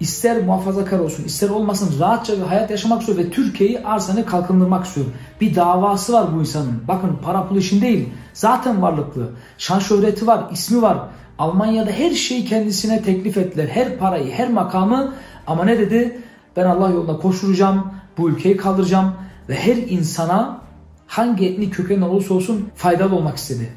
ister 0.00 0.44
muhafazakar 0.44 0.98
olsun 0.98 1.24
ister 1.24 1.48
olmasın 1.48 2.00
rahatça 2.00 2.36
bir 2.36 2.42
hayat 2.42 2.70
yaşamak 2.70 3.00
istiyor 3.00 3.18
ve 3.18 3.30
Türkiye'yi 3.30 3.80
arsanı 3.84 4.26
kalkındırmak 4.26 4.86
istiyor. 4.86 5.06
Bir 5.40 5.54
davası 5.54 6.12
var 6.12 6.26
bu 6.36 6.40
insanın. 6.40 6.82
Bakın 6.88 7.18
para 7.24 7.48
pul 7.48 7.56
işin 7.56 7.80
değil. 7.80 8.08
Zaten 8.32 8.82
varlıklı. 8.82 9.30
Şan 9.58 9.78
şöhreti 9.78 10.26
var, 10.26 10.44
ismi 10.52 10.82
var. 10.82 10.98
Almanya'da 11.38 11.90
her 11.90 12.10
şeyi 12.10 12.44
kendisine 12.44 13.02
teklif 13.02 13.36
ettiler. 13.36 13.66
Her 13.66 13.98
parayı, 13.98 14.32
her 14.32 14.50
makamı 14.50 15.14
ama 15.46 15.64
ne 15.64 15.78
dedi? 15.78 16.18
Ben 16.56 16.64
Allah 16.64 16.90
yolunda 16.90 17.16
koşturacağım, 17.16 17.92
bu 18.18 18.30
ülkeyi 18.30 18.56
kaldıracağım 18.56 19.12
ve 19.48 19.56
her 19.56 19.76
insana 19.76 20.60
hangi 21.06 21.48
etnik 21.48 21.74
kökeni 21.74 22.04
olursa 22.04 22.34
olsun 22.34 22.70
faydalı 22.74 23.16
olmak 23.16 23.36
istedi. 23.36 23.72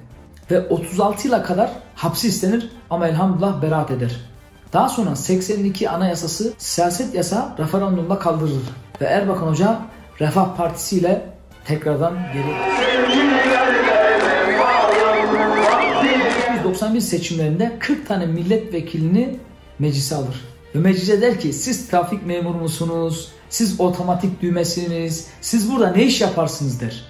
Ve 0.51 0.67
36 0.67 1.27
yıla 1.27 1.43
kadar 1.43 1.69
hapsi 1.95 2.27
istenir 2.27 2.69
ama 2.89 3.07
elhamdülillah 3.07 3.61
beraat 3.61 3.91
eder. 3.91 4.11
Daha 4.73 4.89
sonra 4.89 5.15
82 5.15 5.89
anayasası 5.89 6.53
siyaset 6.57 7.15
yasa 7.15 7.55
referandumda 7.59 8.19
kaldırılır. 8.19 8.63
Ve 9.01 9.05
Erbakan 9.05 9.47
Hoca 9.47 9.79
Refah 10.19 10.57
Partisi 10.57 10.97
ile 10.97 11.29
tekrardan 11.65 12.13
geri 12.33 12.45
1991 16.59 17.01
seçimlerinde 17.01 17.77
40 17.79 18.07
tane 18.07 18.25
milletvekilini 18.25 19.39
meclise 19.79 20.15
alır. 20.15 20.54
Ve 20.75 20.79
meclise 20.79 21.21
der 21.21 21.39
ki 21.39 21.53
siz 21.53 21.87
trafik 21.87 22.25
memuru 22.25 22.57
musunuz? 22.57 23.31
Siz 23.49 23.79
otomatik 23.79 24.41
düğmesiniz? 24.41 25.27
Siz 25.41 25.71
burada 25.71 25.91
ne 25.91 26.03
iş 26.03 26.21
yaparsınız 26.21 26.81
der. 26.81 27.03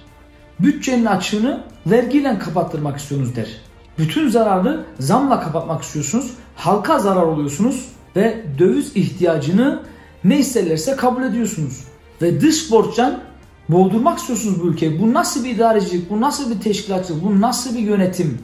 Bütçenin 0.60 1.06
açığını 1.06 1.64
vergiyle 1.86 2.38
kapattırmak 2.38 2.98
istiyorsunuz 2.98 3.36
der. 3.36 3.48
Bütün 3.98 4.28
zararı 4.28 4.84
zamla 5.00 5.40
kapatmak 5.40 5.82
istiyorsunuz. 5.82 6.30
Halka 6.56 6.98
zarar 6.98 7.22
oluyorsunuz 7.22 7.88
ve 8.16 8.44
döviz 8.58 8.96
ihtiyacını 8.96 9.82
ne 10.24 10.38
isterlerse 10.38 10.96
kabul 10.96 11.22
ediyorsunuz. 11.22 11.84
Ve 12.22 12.40
dış 12.40 12.70
borçtan 12.70 13.20
boğdurmak 13.68 14.18
istiyorsunuz 14.18 14.62
bu 14.62 14.66
ülkeyi. 14.66 15.00
Bu 15.00 15.14
nasıl 15.14 15.44
bir 15.44 15.50
idarecilik, 15.50 16.10
bu 16.10 16.20
nasıl 16.20 16.54
bir 16.54 16.60
teşkilatçılık, 16.60 17.24
bu 17.24 17.40
nasıl 17.40 17.74
bir 17.76 17.82
yönetim 17.82 18.38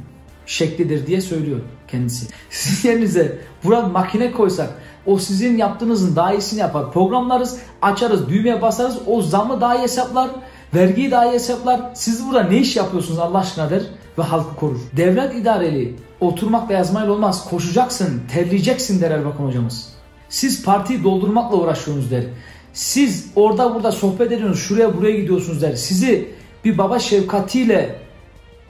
şeklidir 0.47 1.07
diye 1.07 1.21
söylüyor 1.21 1.61
kendisi. 1.89 2.27
Sizin 2.51 2.89
yerinize 2.89 3.39
burada 3.65 3.89
makine 3.89 4.33
koysak 4.33 4.71
o 5.07 5.19
sizin 5.19 5.57
yaptığınızın 5.57 6.17
daha 6.17 6.33
iyisini 6.33 6.61
yapar. 6.61 6.93
Programlarız, 6.93 7.59
açarız, 7.83 8.29
düğmeye 8.29 8.63
basarız. 8.63 8.99
O 9.07 9.23
zamı 9.23 9.61
daha 9.61 9.77
iyi 9.77 9.83
hesaplar, 9.83 10.31
vergiyi 10.75 11.11
daha 11.11 11.27
iyi 11.27 11.33
hesaplar. 11.33 11.81
Siz 11.95 12.27
burada 12.27 12.43
ne 12.43 12.59
iş 12.59 12.77
yapıyorsunuz 12.77 13.19
Allah 13.19 13.39
aşkına 13.39 13.71
der 13.71 13.83
ve 14.19 14.23
halkı 14.23 14.57
korur. 14.57 14.81
Devlet 14.97 15.35
idareli 15.35 15.97
oturmakla 16.21 16.75
yazmayla 16.75 17.13
olmaz. 17.13 17.51
Koşacaksın, 17.51 18.23
terleyeceksin 18.33 19.01
der 19.01 19.11
Erbakan 19.11 19.45
hocamız. 19.45 19.89
Siz 20.29 20.65
partiyi 20.65 21.05
doldurmakla 21.05 21.57
uğraşıyorsunuz 21.57 22.11
der. 22.11 22.25
Siz 22.73 23.27
orada 23.37 23.75
burada 23.75 23.93
sohbet 23.93 24.33
ediyorsunuz, 24.33 24.61
şuraya 24.61 24.97
buraya 24.97 25.17
gidiyorsunuz 25.17 25.63
der. 25.63 25.75
Sizi 25.75 26.29
bir 26.65 26.79
baba 26.79 26.99
şefkatiyle 26.99 27.99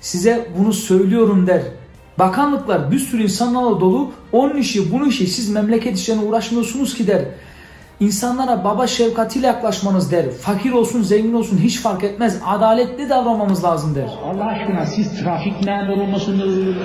size 0.00 0.48
bunu 0.58 0.72
söylüyorum 0.72 1.46
der. 1.46 1.62
Bakanlıklar 2.18 2.90
bir 2.90 2.98
sürü 2.98 3.22
insanlarla 3.22 3.80
dolu. 3.80 4.10
Onun 4.32 4.56
işi, 4.56 4.92
bunun 4.92 5.08
işi 5.08 5.26
siz 5.26 5.50
memleket 5.50 5.98
işlerine 5.98 6.22
uğraşmıyorsunuz 6.22 6.94
ki 6.94 7.06
der. 7.06 7.22
İnsanlara 8.00 8.64
baba 8.64 8.86
şefkatiyle 8.86 9.46
yaklaşmanız 9.46 10.12
der. 10.12 10.24
Fakir 10.30 10.72
olsun, 10.72 11.02
zengin 11.02 11.32
olsun 11.32 11.58
hiç 11.58 11.80
fark 11.80 12.04
etmez. 12.04 12.40
Adaletli 12.46 13.08
davranmamız 13.08 13.64
lazım 13.64 13.94
der. 13.94 14.08
Allah 14.24 14.44
aşkına 14.46 14.86
siz 14.86 15.20
trafik 15.22 15.64
memuru 15.64 16.06
musunuz? 16.06 16.76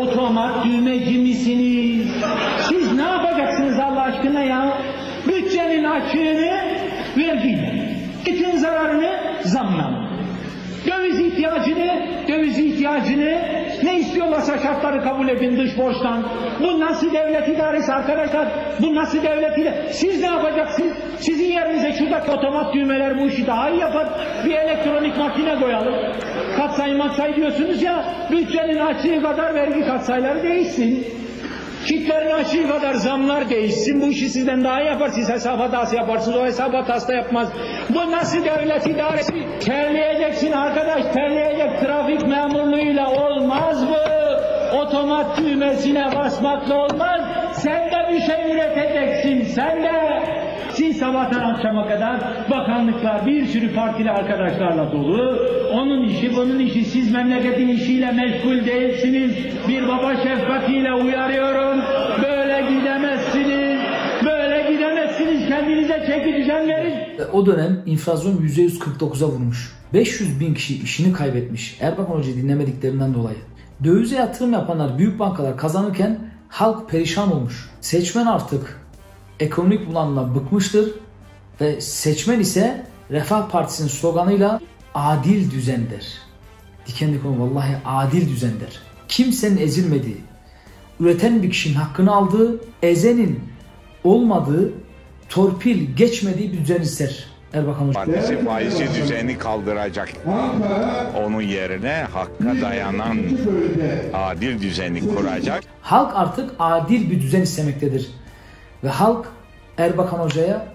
Otomat 0.00 0.64
düğmeci 0.64 1.18
misiniz? 1.18 2.08
Siz 2.68 2.92
ne 2.92 3.02
yapacaksınız 3.02 3.78
Allah 3.78 4.02
aşkına 4.02 4.40
ya? 4.42 4.78
Bütçenin 5.28 5.84
açığını 5.84 6.60
vergiyle. 7.16 7.96
Bütün 8.26 8.58
zararını 8.58 9.16
zamla. 9.44 10.06
Döviz 10.86 11.20
ihtiyacını, 11.20 12.06
döviz 12.28 12.58
ihtiyacını 12.58 13.38
ne 13.86 13.96
istiyorlarsa 13.96 14.58
şartları 14.58 15.02
kabul 15.02 15.28
edin 15.28 15.56
dış 15.56 15.78
borçtan. 15.78 16.22
Bu 16.60 16.80
nasıl 16.80 17.12
devlet 17.12 17.48
idaresi 17.48 17.92
arkadaşlar? 17.92 18.48
Bu 18.80 18.94
nasıl 18.94 19.22
devlet 19.22 19.58
idaresi? 19.58 19.94
Siz 19.98 20.20
ne 20.20 20.26
yapacaksınız? 20.26 20.92
Sizin 21.18 21.52
yerinize 21.52 21.92
şuradaki 21.92 22.30
otomat 22.30 22.74
düğmeler 22.74 23.18
bu 23.18 23.26
işi 23.26 23.46
daha 23.46 23.70
iyi 23.70 23.80
yapar. 23.80 24.06
Bir 24.44 24.54
elektronik 24.54 25.18
makine 25.18 25.60
koyalım. 25.60 25.94
Katsayı 26.56 26.96
matsayı 26.96 27.36
diyorsunuz 27.36 27.82
ya, 27.82 28.04
bütçenin 28.30 28.78
açığı 28.78 29.22
kadar 29.22 29.54
vergi 29.54 29.86
katsayıları 29.86 30.42
değişsin. 30.42 31.15
Kitlerin 31.86 32.30
açığı 32.30 32.68
kadar 32.68 32.94
zamlar 32.94 33.50
değişsin. 33.50 34.00
Bu 34.00 34.06
işi 34.06 34.28
sizden 34.28 34.64
daha 34.64 34.80
iyi 34.82 34.86
yapar. 34.86 35.08
Siz 35.08 35.28
hesap 35.28 35.60
hatası 35.60 35.96
yaparsınız. 35.96 36.36
O 36.36 36.44
hesap 36.44 36.74
hatası 36.74 37.08
da 37.08 37.14
yapmaz. 37.14 37.48
Bu 37.88 38.10
nasıl 38.10 38.44
devlet 38.44 38.86
idaresi? 38.86 39.32
Terleyeceksin 39.64 40.52
arkadaş. 40.52 41.02
Terleyecek 41.14 41.80
trafik 41.80 42.26
memurluğuyla 42.26 43.10
olmaz 43.10 43.82
mı? 43.82 43.96
Otomat 44.80 45.38
düğmesine 45.38 46.16
basmakla 46.16 46.74
olmaz. 46.74 47.20
Sen 47.52 47.90
de 47.90 48.12
bir 48.12 48.20
şey 48.20 48.52
üreteceksin. 48.52 49.54
Sen 49.54 49.82
de. 49.82 50.05
Sabahtan 50.98 51.40
akşama 51.40 51.88
kadar 51.88 52.20
bakanlıklar 52.50 53.26
bir 53.26 53.46
sürü 53.46 53.74
partili 53.74 54.10
arkadaşlarla 54.10 54.92
dolu. 54.92 55.38
Onun 55.72 56.08
işi 56.08 56.36
bunun 56.36 56.58
işi 56.58 56.84
siz 56.84 57.12
memleketin 57.12 57.68
işiyle 57.68 58.12
meşgul 58.12 58.66
değilsiniz. 58.66 59.32
Bir 59.68 59.88
baba 59.88 60.16
şefkatiyle 60.16 60.92
uyarıyorum. 60.92 61.80
Böyle 62.22 62.74
gidemezsiniz. 62.74 63.80
Böyle 64.24 64.72
gidemezsiniz. 64.72 65.48
Kendinize 65.48 66.04
çeki 66.06 66.36
düzen 66.36 66.68
verin. 66.68 66.94
O 67.32 67.46
dönem 67.46 67.82
inflasyon 67.86 68.36
%149'a 68.36 69.28
vurmuş. 69.28 69.72
500 69.94 70.40
bin 70.40 70.54
kişi 70.54 70.82
işini 70.82 71.12
kaybetmiş. 71.12 71.78
Erbakan 71.80 72.14
Hoca'yı 72.14 72.36
dinlemediklerinden 72.36 73.14
dolayı. 73.14 73.38
Dövize 73.84 74.16
yatırım 74.16 74.52
yapanlar 74.52 74.98
büyük 74.98 75.18
bankalar 75.18 75.56
kazanırken 75.56 76.18
halk 76.48 76.90
perişan 76.90 77.32
olmuş. 77.32 77.70
Seçmen 77.80 78.26
artık 78.26 78.75
ekonomik 79.40 79.86
bulanla 79.86 80.34
bıkmıştır 80.34 80.94
ve 81.60 81.80
seçmen 81.80 82.40
ise 82.40 82.86
Refah 83.10 83.48
Partisi'nin 83.48 83.88
sloganıyla 83.88 84.60
adil 84.94 85.50
düzendir. 85.50 86.18
Diken 86.86 87.12
diken 87.12 87.40
vallahi 87.40 87.76
adil 87.84 88.28
düzendir. 88.28 88.82
Kimsenin 89.08 89.56
ezilmediği, 89.56 90.20
üreten 91.00 91.42
bir 91.42 91.50
kişinin 91.50 91.74
hakkını 91.74 92.14
aldığı, 92.14 92.60
ezenin 92.82 93.40
olmadığı, 94.04 94.72
torpil 95.28 95.96
geçmediği 95.96 96.52
bir 96.52 96.58
düzen 96.58 96.80
ister. 96.80 97.26
Erbakan 97.52 97.88
Hoca. 97.88 98.04
Partisi 98.04 98.44
faizi 98.44 98.94
düzeni 98.94 99.38
kaldıracak. 99.38 100.08
Onun 101.24 101.40
yerine 101.40 102.06
hakka 102.12 102.60
dayanan 102.60 103.18
adil 104.14 104.60
düzeni 104.60 105.14
kuracak. 105.14 105.64
Halk 105.82 106.12
artık 106.16 106.50
adil 106.58 107.10
bir 107.10 107.20
düzen 107.20 107.42
istemektedir. 107.42 108.10
Ve 108.84 108.88
halk 108.88 109.26
Erbakan 109.78 110.18
Hoca'ya 110.18 110.66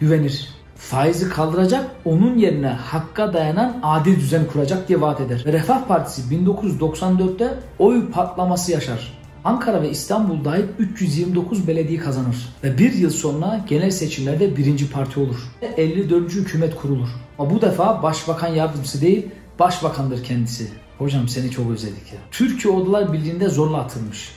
güvenir. 0.00 0.48
Faizi 0.76 1.28
kaldıracak, 1.28 1.90
onun 2.04 2.38
yerine 2.38 2.68
hakka 2.68 3.32
dayanan 3.32 3.80
adil 3.82 4.16
düzen 4.16 4.46
kuracak 4.46 4.88
diye 4.88 5.00
vaat 5.00 5.20
eder. 5.20 5.42
Ve 5.46 5.52
Refah 5.52 5.86
Partisi 5.88 6.22
1994'te 6.34 7.54
oy 7.78 8.10
patlaması 8.10 8.72
yaşar. 8.72 9.18
Ankara 9.44 9.82
ve 9.82 9.90
İstanbul 9.90 10.44
dahil 10.44 10.64
329 10.78 11.68
belediye 11.68 11.98
kazanır. 11.98 12.36
Ve 12.64 12.78
bir 12.78 12.92
yıl 12.92 13.10
sonra 13.10 13.64
genel 13.68 13.90
seçimlerde 13.90 14.56
birinci 14.56 14.90
parti 14.90 15.20
olur. 15.20 15.36
54. 15.76 16.32
hükümet 16.32 16.76
kurulur. 16.76 17.08
Ama 17.38 17.50
bu 17.50 17.60
defa 17.60 18.02
başbakan 18.02 18.48
yardımcısı 18.48 19.00
değil, 19.00 19.26
başbakandır 19.58 20.24
kendisi. 20.24 20.68
Hocam 20.98 21.28
seni 21.28 21.50
çok 21.50 21.70
özledik 21.70 22.12
ya. 22.12 22.18
Türkiye 22.30 22.74
Ordular 22.74 23.12
Birliği'nde 23.12 23.48
zorla 23.48 23.76
atılmış. 23.76 24.32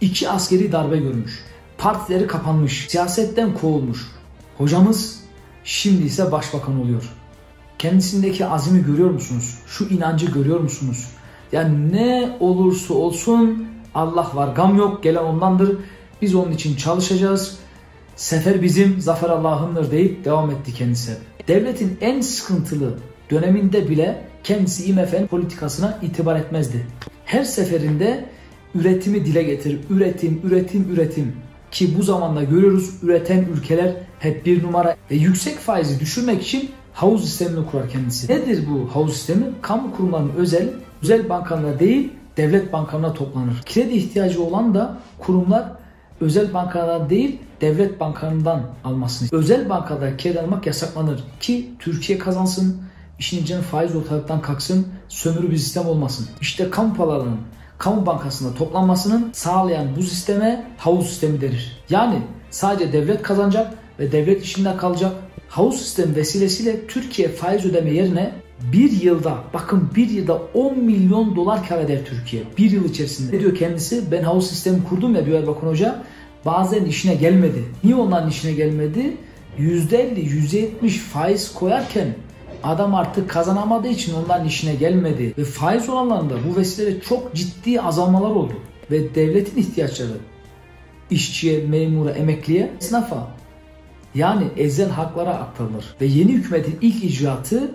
İki 0.00 0.28
askeri 0.28 0.72
darbe 0.72 0.96
görmüş. 0.96 1.44
Partileri 1.78 2.26
kapanmış. 2.26 2.86
Siyasetten 2.88 3.54
kovulmuş. 3.54 4.06
Hocamız 4.58 5.20
şimdi 5.64 6.02
ise 6.02 6.32
başbakan 6.32 6.80
oluyor. 6.80 7.12
Kendisindeki 7.78 8.46
azimi 8.46 8.84
görüyor 8.84 9.10
musunuz? 9.10 9.58
Şu 9.66 9.84
inancı 9.84 10.26
görüyor 10.26 10.60
musunuz? 10.60 11.08
Yani 11.52 11.92
ne 11.92 12.36
olursa 12.40 12.94
olsun 12.94 13.66
Allah 13.94 14.30
var, 14.34 14.54
gam 14.54 14.76
yok, 14.76 15.02
gelen 15.02 15.22
ondandır. 15.22 15.78
Biz 16.22 16.34
onun 16.34 16.52
için 16.52 16.76
çalışacağız. 16.76 17.58
Sefer 18.16 18.62
bizim, 18.62 19.00
zafer 19.00 19.28
Allah'ındır 19.30 19.90
deyip 19.90 20.24
devam 20.24 20.50
etti 20.50 20.74
kendisi. 20.74 21.12
Devletin 21.48 21.98
en 22.00 22.20
sıkıntılı 22.20 22.98
döneminde 23.30 23.88
bile 23.88 24.28
kendisi 24.44 24.84
IMF'nin 24.84 25.26
politikasına 25.26 25.98
itibar 26.02 26.36
etmezdi. 26.36 26.86
Her 27.24 27.44
seferinde 27.44 28.28
üretimi 28.74 29.24
dile 29.24 29.42
getir. 29.42 29.80
Üretim, 29.90 30.40
üretim, 30.44 30.88
üretim. 30.92 31.32
Ki 31.70 31.98
bu 31.98 32.02
zamanda 32.02 32.42
görüyoruz 32.44 32.90
üreten 33.02 33.44
ülkeler 33.54 33.94
hep 34.18 34.46
bir 34.46 34.62
numara. 34.62 34.96
Ve 35.10 35.14
yüksek 35.14 35.58
faizi 35.58 36.00
düşürmek 36.00 36.42
için 36.42 36.70
havuz 36.92 37.24
sistemini 37.24 37.66
kurar 37.66 37.88
kendisi. 37.88 38.32
Nedir 38.32 38.64
bu 38.70 38.94
havuz 38.94 39.12
sistemi? 39.12 39.44
Kamu 39.62 39.96
kurumlarının 39.96 40.32
özel, 40.36 40.68
özel 41.02 41.28
bankalarına 41.28 41.78
değil 41.78 42.12
devlet 42.36 42.72
bankalarına 42.72 43.12
toplanır. 43.12 43.62
Kredi 43.66 43.94
ihtiyacı 43.94 44.42
olan 44.42 44.74
da 44.74 44.98
kurumlar 45.18 45.72
özel 46.20 46.54
bankalardan 46.54 47.10
değil 47.10 47.38
devlet 47.60 48.00
bankalarından 48.00 48.62
almasını. 48.84 49.28
Özel 49.32 49.68
bankada 49.68 50.16
kredi 50.16 50.40
almak 50.40 50.66
yasaklanır 50.66 51.24
ki 51.40 51.70
Türkiye 51.78 52.18
kazansın, 52.18 52.82
işin 53.18 53.42
içine 53.42 53.60
faiz 53.60 53.96
ortalıktan 53.96 54.42
kalksın, 54.42 54.86
sömürü 55.08 55.50
bir 55.50 55.56
sistem 55.56 55.86
olmasın. 55.86 56.26
İşte 56.40 56.70
kamu 56.70 56.94
paralarının 56.94 57.40
kamu 57.78 58.06
bankasında 58.06 58.54
toplanmasının 58.54 59.30
sağlayan 59.32 59.86
bu 59.96 60.02
sisteme 60.02 60.66
havuz 60.78 61.06
sistemi 61.06 61.40
denir. 61.40 61.82
Yani 61.90 62.18
sadece 62.50 62.92
devlet 62.92 63.22
kazanacak 63.22 63.74
ve 63.98 64.12
devlet 64.12 64.44
işinde 64.44 64.76
kalacak. 64.76 65.12
Havuz 65.48 65.76
sistemi 65.76 66.16
vesilesiyle 66.16 66.86
Türkiye 66.86 67.28
faiz 67.28 67.64
ödeme 67.64 67.90
yerine 67.90 68.32
bir 68.72 69.02
yılda 69.02 69.38
bakın 69.54 69.90
bir 69.96 70.10
yılda 70.10 70.42
10 70.54 70.78
milyon 70.78 71.36
dolar 71.36 71.68
kar 71.68 71.78
eder 71.78 71.98
Türkiye. 72.04 72.42
Bir 72.58 72.70
yıl 72.70 72.84
içerisinde. 72.84 73.36
Ne 73.36 73.40
diyor 73.40 73.54
kendisi? 73.54 74.10
Ben 74.12 74.22
havuz 74.22 74.46
sistemi 74.46 74.84
kurdum 74.84 75.14
ya 75.14 75.26
diyor 75.26 75.40
Erbakan 75.40 75.68
Hoca. 75.68 76.02
Bazen 76.44 76.84
işine 76.84 77.14
gelmedi. 77.14 77.64
Niye 77.84 77.96
onların 77.96 78.30
işine 78.30 78.52
gelmedi? 78.52 79.16
%50, 79.58 80.70
%70 80.82 80.88
faiz 80.88 81.54
koyarken 81.54 82.14
adam 82.62 82.94
artık 82.94 83.30
kazanamadığı 83.30 83.88
için 83.88 84.14
onların 84.14 84.46
işine 84.46 84.74
gelmedi. 84.74 85.34
Ve 85.38 85.44
faiz 85.44 85.88
oranlarında 85.88 86.34
bu 86.50 86.56
vesileyle 86.56 87.00
çok 87.00 87.34
ciddi 87.34 87.80
azalmalar 87.80 88.30
oldu. 88.30 88.52
Ve 88.90 89.14
devletin 89.14 89.60
ihtiyaçları 89.60 90.16
işçiye, 91.10 91.66
memura, 91.66 92.10
emekliye, 92.10 92.72
esnafa 92.80 93.28
yani 94.14 94.44
ezel 94.56 94.90
haklara 94.90 95.34
aktarılır. 95.34 95.84
Ve 96.00 96.06
yeni 96.06 96.32
hükümetin 96.32 96.78
ilk 96.80 97.04
icraatı 97.04 97.74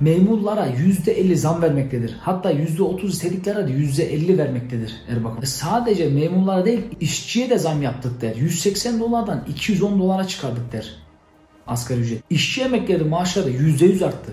memurlara 0.00 0.66
%50 0.66 1.36
zam 1.36 1.62
vermektedir. 1.62 2.16
Hatta 2.20 2.52
%30 2.52 3.06
istediklere 3.06 3.68
de 3.68 3.72
%50 3.72 4.38
vermektedir 4.38 4.94
Erbakan. 5.08 5.44
Sadece 5.44 6.08
memurlara 6.08 6.64
değil 6.64 6.80
işçiye 7.00 7.50
de 7.50 7.58
zam 7.58 7.82
yaptık 7.82 8.20
der. 8.20 8.36
180 8.36 9.00
dolardan 9.00 9.44
210 9.48 10.00
dolara 10.00 10.26
çıkardık 10.26 10.72
der 10.72 11.01
asgari 11.66 12.00
ücret. 12.00 12.22
İşçi 12.30 12.62
emekleri 12.62 13.04
maaşları 13.04 13.50
%100 13.50 14.06
arttı. 14.06 14.32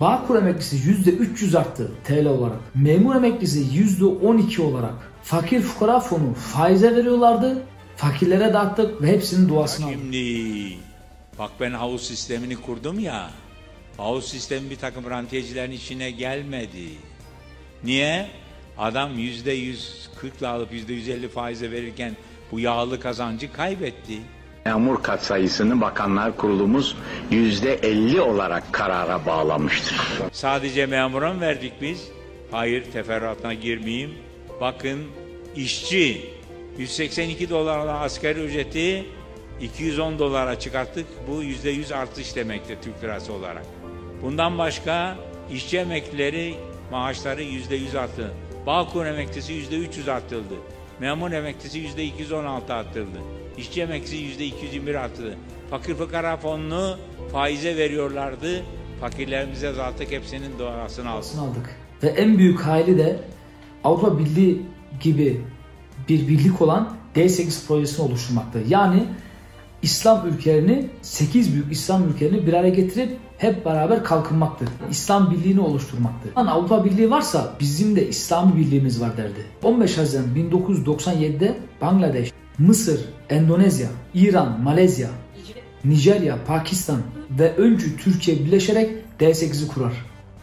Bağkur 0.00 0.36
emeklisi 0.36 0.76
%300 0.76 1.58
arttı 1.58 1.90
TL 2.04 2.26
olarak. 2.26 2.58
Memur 2.74 3.16
emeklisi 3.16 3.60
%12 3.60 4.60
olarak. 4.60 4.94
Fakir 5.22 5.60
fukara 5.60 6.00
fonu 6.00 6.34
faize 6.34 6.96
veriyorlardı. 6.96 7.62
Fakirlere 7.96 8.52
dağıttık 8.52 9.02
ve 9.02 9.06
hepsinin 9.06 9.48
duasını 9.48 9.86
aldık. 9.86 9.98
Şimdi 9.98 10.76
bak 11.38 11.50
ben 11.60 11.72
havuz 11.72 12.02
sistemini 12.02 12.56
kurdum 12.56 12.98
ya. 12.98 13.30
Havuz 13.96 14.24
sistemi 14.24 14.70
bir 14.70 14.76
takım 14.76 15.10
rantiyecilerin 15.10 15.70
içine 15.70 16.10
gelmedi. 16.10 16.88
Niye? 17.84 18.26
Adam 18.78 19.18
yüzde 19.18 19.52
yüz 19.52 20.10
kırkla 20.16 20.48
alıp 20.48 20.72
yüzde 20.72 20.92
yüz 20.92 21.08
elli 21.08 21.28
faize 21.28 21.70
verirken 21.70 22.16
bu 22.52 22.60
yağlı 22.60 23.00
kazancı 23.00 23.52
kaybetti. 23.52 24.18
Memur 24.66 25.02
katsayısını 25.02 25.80
Bakanlar 25.80 26.36
Kurulumuz 26.36 26.96
yüzde 27.30 27.74
50 27.74 28.20
olarak 28.20 28.72
karara 28.72 29.26
bağlamıştır. 29.26 29.96
Sadece 30.32 30.86
memura 30.86 31.32
mı 31.32 31.40
verdik 31.40 31.72
biz? 31.80 32.08
Hayır 32.50 32.84
teferruatına 32.92 33.54
girmeyeyim. 33.54 34.14
Bakın 34.60 35.00
işçi 35.56 36.30
182 36.78 37.50
dolarla 37.50 38.00
asgari 38.00 38.40
ücreti 38.40 39.04
210 39.60 40.18
dolara 40.18 40.58
çıkarttık. 40.58 41.06
Bu 41.28 41.42
yüzde 41.42 41.70
yüz 41.70 41.92
artış 41.92 42.36
demektir 42.36 42.78
Türk 42.82 43.02
lirası 43.04 43.32
olarak. 43.32 43.64
Bundan 44.22 44.58
başka 44.58 45.16
işçi 45.52 45.78
emeklileri 45.78 46.54
maaşları 46.90 47.42
yüzde 47.42 47.76
yüz 47.76 47.94
arttı. 47.94 48.32
Bağkur 48.66 49.06
emeklisi 49.06 49.52
yüzde 49.52 49.76
300 49.76 50.08
arttırıldı. 50.08 50.54
Memur 51.00 51.32
emeklisi 51.32 51.78
yüzde 51.78 52.04
216 52.04 52.74
arttırıldı. 52.74 53.18
İşçi 53.58 53.82
emeklisi 53.82 54.16
yüzde 54.16 54.46
221 54.46 54.94
arttırdı. 54.94 55.36
Fakir 55.70 55.94
fukara 55.94 56.36
fonunu 56.36 56.96
faize 57.32 57.76
veriyorlardı. 57.76 58.62
Fakirlerimize 59.00 59.72
zaten 59.72 60.06
hepsinin 60.06 60.58
doğasını 60.58 61.10
aldı. 61.10 61.26
aldık. 61.40 61.76
Ve 62.02 62.08
en 62.08 62.38
büyük 62.38 62.60
hali 62.60 62.98
de 62.98 63.20
Avrupa 63.84 64.18
Birliği 64.18 64.62
gibi 65.00 65.40
bir 66.08 66.28
birlik 66.28 66.62
olan 66.62 66.96
D8 67.16 67.66
projesini 67.66 68.06
oluşturmakta. 68.06 68.58
Yani 68.68 69.04
İslam 69.82 70.28
ülkelerini, 70.28 70.86
8 71.02 71.52
büyük 71.52 71.72
İslam 71.72 72.08
ülkelerini 72.08 72.46
bir 72.46 72.52
araya 72.52 72.70
getirip 72.70 73.16
hep 73.38 73.64
beraber 73.64 74.04
kalkınmaktır. 74.04 74.68
İslam 74.90 75.30
birliğini 75.30 75.60
oluşturmaktır. 75.60 76.30
Yani 76.36 76.50
Avrupa 76.50 76.84
Birliği 76.84 77.10
varsa 77.10 77.52
bizim 77.60 77.96
de 77.96 78.08
İslami 78.08 78.56
birliğimiz 78.56 79.00
var 79.00 79.16
derdi. 79.16 79.46
15 79.62 79.98
Haziran 79.98 80.26
1997'de 80.36 81.56
Bangladeş, 81.80 82.32
Mısır, 82.58 83.00
Endonezya, 83.30 83.88
İran, 84.14 84.60
Malezya, 84.62 85.08
Nijerya, 85.84 86.44
Pakistan 86.46 87.00
ve 87.38 87.56
öncü 87.56 87.96
Türkiye 87.96 88.38
birleşerek 88.38 88.90
D8'i 89.20 89.68
kurar. 89.68 89.92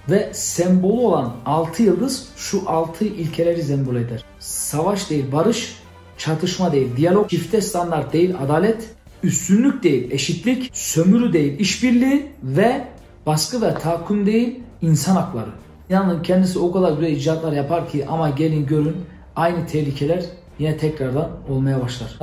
Ve 0.10 0.30
sembolü 0.34 1.02
olan 1.02 1.36
6 1.45 1.84
yıldız 1.84 2.30
şu 2.36 2.69
6 2.69 3.06
ilkeleri 3.06 3.63
sembol 3.63 3.95
eder. 3.95 4.23
Savaş 4.39 5.10
değil 5.10 5.25
barış, 5.32 5.75
çatışma 6.17 6.71
değil 6.71 6.97
diyalog, 6.97 7.30
çifte 7.30 7.62
standart 7.62 8.13
değil 8.13 8.36
adalet, 8.43 8.89
üstünlük 9.23 9.84
değil 9.84 10.12
eşitlik, 10.12 10.69
sömürü 10.73 11.34
değil 11.34 11.60
işbirliği 11.60 12.32
ve 12.43 12.88
baskı 13.25 13.62
ve 13.62 13.73
tahakküm 13.73 14.25
değil 14.25 14.60
insan 14.82 15.15
hakları. 15.15 15.49
Yani 15.89 16.21
kendisi 16.21 16.60
o 16.60 16.71
kadar 16.71 16.91
güzel 16.91 17.12
icatlar 17.12 17.53
yapar 17.53 17.89
ki 17.89 18.05
ama 18.08 18.29
gelin 18.29 18.65
görün 18.65 18.95
aynı 19.36 19.67
tehlikeler 19.67 20.25
yine 20.60 20.77
tekrardan 20.77 21.29
olmaya 21.49 21.82
başlar. 21.82 22.15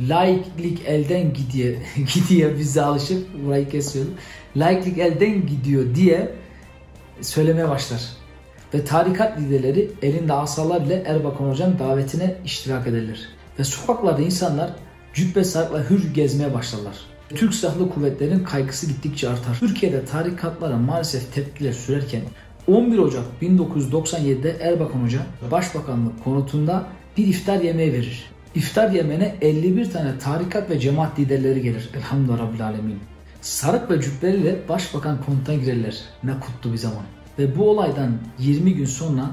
Laiklik 0.00 0.82
elden 0.86 1.32
gidiyor, 1.34 1.76
gidiyor 2.14 2.58
bize 2.58 2.82
alışıp 2.82 3.44
burayı 3.44 3.68
kesiyorum. 3.68 4.14
Laiklik 4.56 4.98
elden 4.98 5.46
gidiyor 5.46 5.94
diye 5.94 6.32
söylemeye 7.20 7.68
başlar. 7.68 8.00
Ve 8.74 8.84
tarikat 8.84 9.40
liderleri 9.40 9.90
elinde 10.02 10.32
asalar 10.32 10.80
ile 10.80 11.02
Erbakan 11.06 11.50
Hoca'nın 11.50 11.78
davetine 11.78 12.36
iştirak 12.44 12.86
ederler. 12.86 13.28
Ve 13.58 13.64
sokaklarda 13.64 14.22
insanlar 14.22 14.70
cübbe 15.14 15.44
sarıkla 15.44 15.90
hür 15.90 16.14
gezmeye 16.14 16.54
başlarlar. 16.54 16.96
Türk 17.28 17.54
Silahlı 17.54 17.90
Kuvvetleri'nin 17.90 18.44
kaygısı 18.44 18.86
gittikçe 18.86 19.28
artar. 19.28 19.56
Türkiye'de 19.60 20.04
tarikatlara 20.04 20.76
maalesef 20.76 21.34
tepkiler 21.34 21.72
sürerken 21.72 22.20
11 22.66 22.98
Ocak 22.98 23.24
1997'de 23.42 24.50
Erbakan 24.50 25.02
Hoca 25.02 25.26
Başbakanlık 25.50 26.24
konutunda 26.24 26.86
bir 27.16 27.26
iftar 27.26 27.60
yemeği 27.60 27.92
verir. 27.92 28.24
İftar 28.54 28.90
yemeğine 28.90 29.34
51 29.40 29.90
tane 29.90 30.18
tarikat 30.18 30.70
ve 30.70 30.78
cemaat 30.80 31.18
liderleri 31.18 31.62
gelir. 31.62 31.90
Elhamdülillah 31.94 32.38
Rabbil 32.38 32.64
Alemin. 32.64 32.98
Sarık 33.40 33.90
ve 33.90 34.00
cübbeleriyle 34.00 34.68
başbakan 34.68 35.18
konutuna 35.26 35.54
girerler. 35.54 36.00
Ne 36.24 36.32
kutlu 36.40 36.72
bir 36.72 36.78
zaman. 36.78 37.02
Ve 37.38 37.56
bu 37.56 37.70
olaydan 37.70 38.12
20 38.38 38.74
gün 38.74 38.84
sonra 38.84 39.30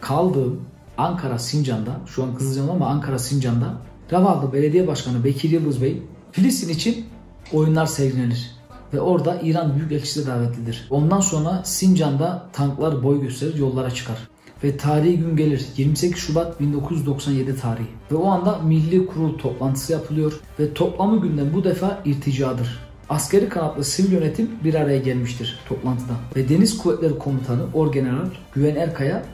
kaldığım 0.00 0.60
Ankara 0.98 1.38
Sincan'da, 1.38 2.00
şu 2.06 2.22
an 2.22 2.34
Kızılcam 2.34 2.70
ama 2.70 2.88
Ankara 2.88 3.18
Sincan'da 3.18 3.74
Ravallı 4.12 4.52
Belediye 4.52 4.86
Başkanı 4.86 5.24
Bekir 5.24 5.50
Yıldız 5.50 5.82
Bey 5.82 6.02
Filistin 6.32 6.68
için 6.68 7.06
oyunlar 7.52 7.86
sergilenir. 7.86 8.50
Ve 8.94 9.00
orada 9.00 9.40
İran 9.42 9.76
Büyükelçisi 9.76 10.26
davetlidir. 10.26 10.86
Ondan 10.90 11.20
sonra 11.20 11.62
Sincan'da 11.64 12.48
tanklar 12.52 13.02
boy 13.02 13.20
gösterir 13.20 13.54
yollara 13.54 13.90
çıkar. 13.90 14.16
Ve 14.64 14.76
tarihi 14.76 15.18
gün 15.18 15.36
gelir 15.36 15.66
28 15.76 16.18
Şubat 16.18 16.60
1997 16.60 17.56
tarihi. 17.56 17.86
Ve 18.12 18.16
o 18.16 18.26
anda 18.26 18.58
Milli 18.58 19.06
Kurul 19.06 19.38
toplantısı 19.38 19.92
yapılıyor. 19.92 20.40
Ve 20.58 20.74
toplamı 20.74 21.22
günden 21.22 21.54
bu 21.54 21.64
defa 21.64 22.02
irticadır. 22.04 22.78
Askeri 23.08 23.48
kanatlı 23.48 23.84
sivil 23.84 24.12
yönetim 24.12 24.50
bir 24.64 24.74
araya 24.74 24.98
gelmiştir 24.98 25.58
toplantıda. 25.68 26.12
Ve 26.36 26.48
Deniz 26.48 26.78
Kuvvetleri 26.78 27.18
Komutanı 27.18 27.62
Orgeneral 27.74 28.30
Güven 28.54 28.76
Erkaya 28.76 29.24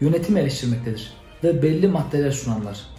yönetimi 0.00 0.40
eleştirmektedir. 0.40 1.12
Ve 1.44 1.62
belli 1.62 1.88
maddeler 1.88 2.30
sunarlar. 2.30 2.95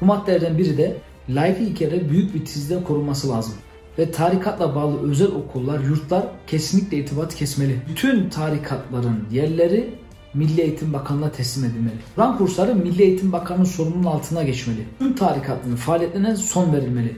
Bu 0.00 0.06
maddelerden 0.06 0.58
biri 0.58 0.78
de 0.78 0.96
layıklı 1.28 1.64
ilkeleri 1.64 2.10
büyük 2.10 2.34
bir 2.34 2.44
tizde 2.44 2.84
korunması 2.84 3.28
lazım. 3.28 3.54
Ve 3.98 4.10
tarikatla 4.10 4.74
bağlı 4.74 5.10
özel 5.10 5.28
okullar, 5.28 5.80
yurtlar 5.80 6.26
kesinlikle 6.46 6.96
irtibat 6.96 7.34
kesmeli. 7.34 7.76
Bütün 7.88 8.28
tarikatların 8.28 9.24
yerleri 9.32 9.94
Milli 10.34 10.60
Eğitim 10.60 10.92
Bakanlığı'na 10.92 11.32
teslim 11.32 11.64
edilmeli. 11.64 11.94
Kur'an 12.14 12.38
kursları 12.38 12.74
Milli 12.74 13.02
Eğitim 13.02 13.32
Bakanı'nın 13.32 13.64
sorumluluğunun 13.64 14.04
altına 14.04 14.42
geçmeli. 14.42 14.86
Tüm 14.98 15.14
tarikatların 15.14 15.76
faaliyetlerine 15.76 16.36
son 16.36 16.72
verilmeli. 16.72 17.16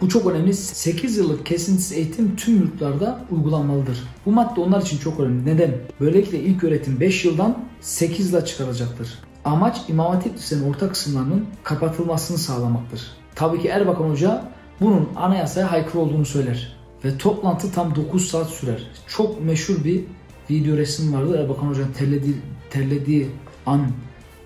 Bu 0.00 0.08
çok 0.08 0.26
önemli. 0.26 0.54
8 0.54 1.16
yıllık 1.16 1.46
kesintisiz 1.46 1.92
eğitim 1.92 2.36
tüm 2.36 2.54
yurtlarda 2.56 3.20
uygulanmalıdır. 3.30 3.98
Bu 4.26 4.32
madde 4.32 4.60
onlar 4.60 4.82
için 4.82 4.98
çok 4.98 5.20
önemli. 5.20 5.46
Neden? 5.46 5.70
Böylelikle 6.00 6.40
ilk 6.40 6.64
öğretim 6.64 7.00
5 7.00 7.24
yıldan 7.24 7.58
8 7.80 8.26
yıla 8.32 8.44
çıkarılacaktır. 8.44 9.18
Amaç 9.44 9.80
İmam 9.88 10.06
Hatip 10.06 10.34
Lisesi'nin 10.34 10.70
orta 10.70 10.88
kısımlarının 10.88 11.46
kapatılmasını 11.62 12.38
sağlamaktır. 12.38 13.02
Tabii 13.34 13.60
ki 13.60 13.68
Erbakan 13.68 14.10
Hoca 14.10 14.44
bunun 14.80 15.08
anayasaya 15.16 15.68
aykırı 15.68 15.98
olduğunu 15.98 16.24
söyler. 16.24 16.76
Ve 17.04 17.18
toplantı 17.18 17.72
tam 17.72 17.94
9 17.94 18.28
saat 18.28 18.50
sürer. 18.50 18.82
Çok 19.06 19.44
meşhur 19.44 19.84
bir 19.84 20.04
video 20.50 20.76
resim 20.76 21.14
vardı. 21.14 21.38
Erbakan 21.42 21.66
Hoca'nın 21.66 21.92
terlediği, 21.92 22.36
terlediği 22.70 23.30
an 23.66 23.86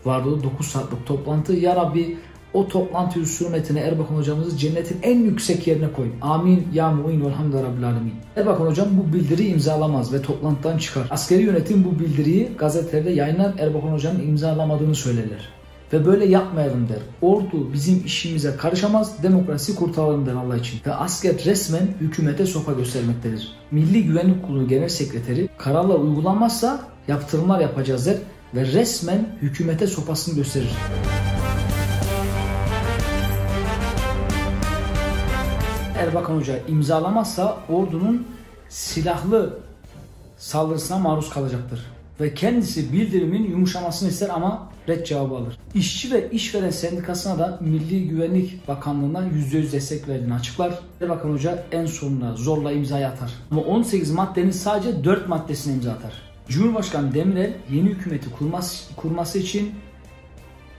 vardı. 0.05 0.43
9 0.43 0.67
saatlik 0.67 1.07
toplantı. 1.07 1.53
Ya 1.53 1.77
Rabbi 1.77 2.19
o 2.55 2.69
toplantı 2.69 3.21
hürmetine 3.21 3.81
Erbakan 3.81 4.17
hocamızı 4.17 4.57
cennetin 4.57 4.99
en 5.03 5.19
yüksek 5.19 5.67
yerine 5.67 5.93
koy. 5.93 6.09
Amin 6.23 6.69
ya 6.75 6.91
mu'in 6.91 7.25
velhamdülillah 7.25 7.63
rabbil 7.63 7.85
alemin. 7.85 8.15
Erbakan 8.37 8.67
hocam 8.67 8.89
bu 8.93 9.13
bildiriyi 9.13 9.53
imzalamaz 9.53 10.13
ve 10.13 10.23
toplantıdan 10.23 10.79
çıkar. 10.79 11.07
Askeri 11.11 11.43
yönetim 11.43 11.85
bu 11.85 11.99
bildiriyi 11.99 12.51
gazetelerde 12.59 13.11
yayınlar 13.11 13.55
Erbakan 13.59 13.93
hocanın 13.93 14.21
imzalamadığını 14.21 14.95
söylerler. 14.95 15.57
Ve 15.93 16.07
böyle 16.07 16.25
yapmayalım 16.27 16.89
der. 16.89 16.99
Ordu 17.23 17.73
bizim 17.73 18.03
işimize 18.07 18.57
karışamaz, 18.57 19.23
demokrasi 19.23 19.75
kurtaralım 19.75 20.27
der 20.27 20.35
Allah 20.35 20.57
için. 20.57 20.81
Ve 20.87 20.95
asker 20.95 21.45
resmen 21.45 21.89
hükümete 22.01 22.47
sopa 22.47 22.73
göstermektedir. 22.73 23.53
Milli 23.71 24.05
Güvenlik 24.05 24.47
Kurulu 24.47 24.69
Genel 24.69 24.89
Sekreteri 24.89 25.49
kararlar 25.59 25.99
uygulanmazsa 25.99 26.81
yaptırımlar 27.09 27.61
yapacağız 27.61 28.07
der 28.07 28.17
ve 28.55 28.67
resmen 28.67 29.29
hükümete 29.43 29.87
sopasını 29.87 30.35
gösterir. 30.35 30.71
Erbakan 36.07 36.37
Hoca 36.37 36.59
imzalamazsa 36.69 37.59
ordunun 37.69 38.27
silahlı 38.69 39.59
saldırısına 40.39 40.99
maruz 40.99 41.31
kalacaktır. 41.31 41.87
Ve 42.21 42.35
kendisi 42.35 42.93
bildirimin 42.93 43.51
yumuşamasını 43.51 44.09
ister 44.09 44.29
ama 44.29 44.69
red 44.89 45.07
cevabı 45.07 45.35
alır. 45.35 45.59
İşçi 45.75 46.13
ve 46.13 46.31
işveren 46.31 46.71
sendikasına 46.71 47.39
da 47.39 47.59
Milli 47.61 48.09
Güvenlik 48.09 48.69
Bakanlığı'na 48.69 49.21
%100 49.21 49.73
destek 49.73 50.09
verdiğini 50.09 50.35
açıklar. 50.35 50.79
Erbakan 51.01 51.31
Hoca 51.31 51.65
en 51.73 51.87
sonunda 51.87 52.33
zorla 52.37 52.73
imzayı 52.73 53.07
atar. 53.09 53.31
Ama 53.51 53.61
18 53.63 54.11
maddenin 54.11 54.51
sadece 54.51 55.05
4 55.05 55.29
maddesine 55.29 55.75
imza 55.75 55.93
atar. 55.93 56.13
Cumhurbaşkanı 56.49 57.15
Demirel 57.15 57.53
yeni 57.71 57.89
hükümeti 57.89 58.31
kurması, 58.31 58.95
kurması 58.95 59.39
için 59.39 59.75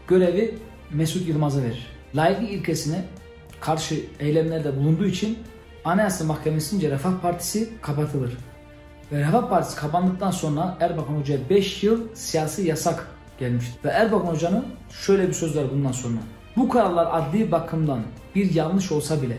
görevi 0.08 0.58
Mesut 0.94 1.28
Yılmaz'a 1.28 1.64
verir. 1.64 1.88
Layıklık 2.16 2.52
ilkesine 2.52 3.06
karşı 3.62 3.96
eylemlerde 4.20 4.78
bulunduğu 4.78 5.06
için 5.06 5.38
Anayasa 5.86 6.26
Mahkemesi'nce 6.26 6.92
Refah 6.92 7.22
Partisi 7.22 7.70
kapatılır. 7.82 8.38
Ve 9.12 9.20
Refah 9.20 9.50
Partisi 9.50 9.76
kapandıktan 9.76 10.32
sonra 10.32 10.78
Erbakan 10.80 11.14
Hoca'ya 11.14 11.40
5 11.50 11.84
yıl 11.84 12.02
siyasi 12.14 12.68
yasak 12.68 13.08
gelmiştir. 13.40 13.84
Ve 13.86 13.90
Erbakan 13.90 14.28
Hoca'nın 14.28 14.66
şöyle 14.90 15.28
bir 15.28 15.34
söz 15.34 15.58
var 15.58 15.66
bundan 15.74 15.92
sonra. 15.92 16.18
Bu 16.58 16.70
kararlar 16.70 17.08
adli 17.12 17.52
bakımdan 17.52 18.00
bir 18.36 18.54
yanlış 18.54 18.92
olsa 18.92 19.22
bile, 19.22 19.38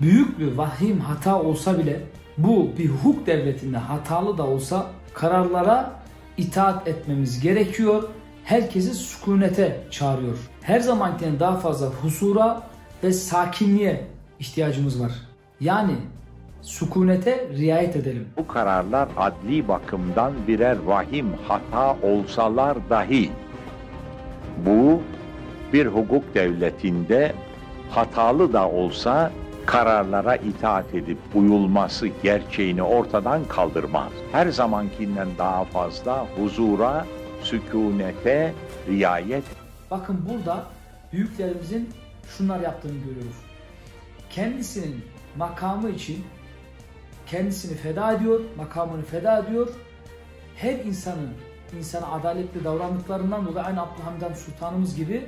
büyük 0.00 0.38
bir 0.38 0.52
vahim 0.52 1.00
hata 1.00 1.42
olsa 1.42 1.78
bile 1.78 2.00
bu 2.38 2.70
bir 2.78 2.88
hukuk 2.88 3.26
devletinde 3.26 3.78
hatalı 3.78 4.38
da 4.38 4.46
olsa 4.46 4.86
kararlara 5.14 5.92
itaat 6.36 6.88
etmemiz 6.88 7.40
gerekiyor. 7.40 8.02
Herkesi 8.44 8.94
sükunete 8.94 9.80
çağırıyor. 9.90 10.38
Her 10.62 10.80
zamankinden 10.80 11.40
daha 11.40 11.56
fazla 11.56 11.86
husura 11.86 12.62
ve 13.02 13.12
sakinliğe 13.12 14.06
ihtiyacımız 14.38 15.02
var. 15.02 15.12
Yani 15.60 15.94
sükunete 16.62 17.48
riayet 17.58 17.96
edelim. 17.96 18.28
Bu 18.36 18.46
kararlar 18.46 19.08
adli 19.16 19.68
bakımdan 19.68 20.32
birer 20.48 20.78
vahim 20.78 21.26
hata 21.48 21.96
olsalar 22.02 22.78
dahi 22.90 23.30
bu 24.66 25.00
bir 25.72 25.86
hukuk 25.86 26.34
devletinde 26.34 27.34
hatalı 27.90 28.52
da 28.52 28.70
olsa 28.70 29.30
kararlara 29.66 30.36
itaat 30.36 30.94
edip 30.94 31.18
uyulması 31.34 32.08
gerçeğini 32.22 32.82
ortadan 32.82 33.44
kaldırmaz. 33.44 34.12
Her 34.32 34.46
zamankinden 34.48 35.28
daha 35.38 35.64
fazla 35.64 36.26
huzura, 36.36 37.06
sükunete 37.42 38.52
riayet. 38.88 39.44
Bakın 39.90 40.24
burada 40.30 40.64
büyüklerimizin 41.12 41.88
şunlar 42.28 42.60
yaptığını 42.60 42.98
görüyoruz. 42.98 43.36
Kendisinin 44.30 45.04
makamı 45.36 45.90
için 45.90 46.24
kendisini 47.26 47.76
feda 47.76 48.12
ediyor, 48.12 48.40
makamını 48.56 49.02
feda 49.02 49.38
ediyor. 49.38 49.68
Her 50.56 50.78
insanın 50.78 51.30
insana 51.78 52.06
adaletli 52.06 52.64
davrandıklarından 52.64 53.46
dolayı 53.46 53.66
aynı 53.66 53.82
Abdülhamid 53.82 54.36
Sultanımız 54.36 54.96
gibi 54.96 55.26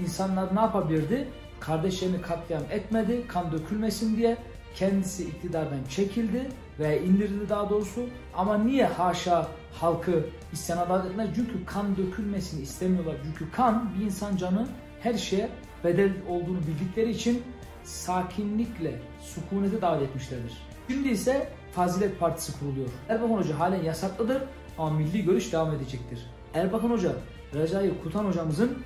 insanlar 0.00 0.56
ne 0.56 0.60
yapabilirdi? 0.60 1.28
Kardeşlerini 1.60 2.20
katliam 2.20 2.62
etmedi, 2.70 3.26
kan 3.28 3.52
dökülmesin 3.52 4.16
diye 4.16 4.36
kendisi 4.74 5.24
iktidardan 5.24 5.84
çekildi 5.90 6.48
ve 6.78 7.02
indirildi 7.02 7.48
daha 7.48 7.70
doğrusu. 7.70 8.06
Ama 8.34 8.58
niye 8.58 8.86
haşa 8.86 9.48
halkı 9.72 10.26
isyan 10.52 10.78
adalet 10.78 11.10
etmez? 11.10 11.28
Çünkü 11.34 11.64
kan 11.66 11.96
dökülmesini 11.96 12.62
istemiyorlar. 12.62 13.14
Çünkü 13.24 13.52
kan 13.52 13.90
bir 13.98 14.04
insan 14.04 14.36
canı 14.36 14.68
her 15.02 15.14
şeye 15.14 15.48
bedel 15.84 16.12
olduğunu 16.28 16.58
bildikleri 16.58 17.10
için 17.10 17.42
sakinlikle 17.84 19.00
sükunete 19.20 19.82
davet 19.82 20.02
etmişlerdir. 20.02 20.52
Şimdi 20.88 21.08
ise 21.08 21.48
Fazilet 21.72 22.20
Partisi 22.20 22.58
kuruluyor. 22.58 22.88
Erbakan 23.08 23.36
Hoca 23.36 23.58
halen 23.58 23.82
yasaklıdır 23.82 24.42
ama 24.78 24.90
milli 24.90 25.24
görüş 25.24 25.52
devam 25.52 25.74
edecektir. 25.74 26.26
Erbakan 26.54 26.90
Hoca, 26.90 27.12
Recai 27.54 27.92
Kutan 28.02 28.24
hocamızın 28.24 28.78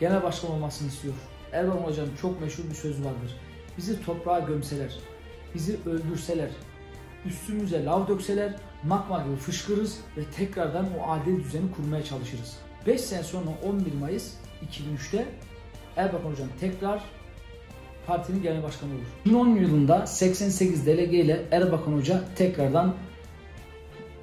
genel 0.00 0.22
başkan 0.22 0.50
olmasını 0.50 0.88
istiyor. 0.88 1.14
Erbakan 1.52 1.82
Hoca'nın 1.82 2.16
çok 2.20 2.40
meşhur 2.40 2.64
bir 2.70 2.74
sözü 2.74 3.04
vardır. 3.04 3.36
Bizi 3.78 4.04
toprağa 4.04 4.38
gömseler, 4.38 4.98
bizi 5.54 5.78
öldürseler, 5.86 6.50
üstümüze 7.26 7.84
lav 7.84 8.08
dökseler 8.08 8.54
makma 8.84 9.22
gibi 9.22 9.36
fışkırırız 9.36 9.98
ve 10.16 10.24
tekrardan 10.24 10.86
o 10.98 11.12
adil 11.12 11.44
düzeni 11.44 11.72
kurmaya 11.76 12.04
çalışırız. 12.04 12.56
5 12.86 13.00
sene 13.00 13.22
sonra 13.22 13.50
11 13.64 13.94
Mayıs 13.94 14.32
2003'te 14.70 15.26
Erbakan 15.96 16.30
Hocam 16.30 16.48
tekrar 16.60 17.02
partinin 18.06 18.42
genel 18.42 18.62
başkanı 18.62 18.90
olur. 18.90 19.02
2010 19.20 19.48
yılında 19.48 20.06
88 20.06 20.86
delege 20.86 21.16
ile 21.16 21.42
Erbakan 21.50 21.92
Hoca 21.92 22.20
tekrardan 22.36 22.94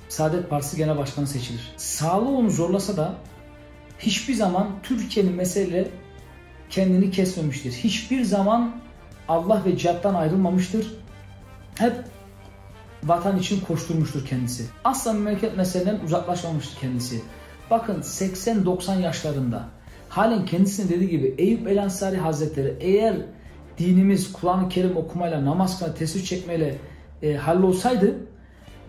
Saadet 0.10 0.49
Partisi 0.49 0.77
Genel 0.77 0.97
Başkanı 0.97 1.27
seçilir. 1.27 1.73
Sağlığı 1.77 2.29
onu 2.29 2.49
zorlasa 2.49 2.97
da 2.97 3.15
hiçbir 3.99 4.34
zaman 4.34 4.67
Türkiye'nin 4.84 5.34
mesele 5.34 5.88
kendini 6.69 7.12
kesmemiştir. 7.12 7.71
Hiçbir 7.71 8.23
zaman 8.23 8.75
Allah 9.27 9.65
ve 9.65 9.77
cihattan 9.77 10.15
ayrılmamıştır. 10.15 10.93
Hep 11.75 11.93
vatan 13.03 13.39
için 13.39 13.60
koşturmuştur 13.62 14.25
kendisi. 14.25 14.65
Asla 14.84 15.13
memleket 15.13 15.58
meseleden 15.58 15.99
uzaklaşmamıştır 16.05 16.79
kendisi. 16.79 17.21
Bakın 17.71 18.01
80-90 18.01 19.01
yaşlarında 19.01 19.69
halen 20.10 20.45
kendisinin 20.45 20.89
dediği 20.89 21.10
gibi 21.10 21.36
Eyüp 21.38 21.67
El 21.67 21.84
Ansari 21.84 22.17
Hazretleri 22.17 22.76
eğer 22.80 23.15
dinimiz 23.78 24.34
Kur'an-ı 24.34 24.69
Kerim 24.69 24.98
okumayla, 24.98 25.45
namaz 25.45 25.80
kılma, 25.80 25.93
tesbih 25.93 26.26
çekmeyle 26.26 26.76
e, 27.24 27.34
hallolsaydı 27.36 28.15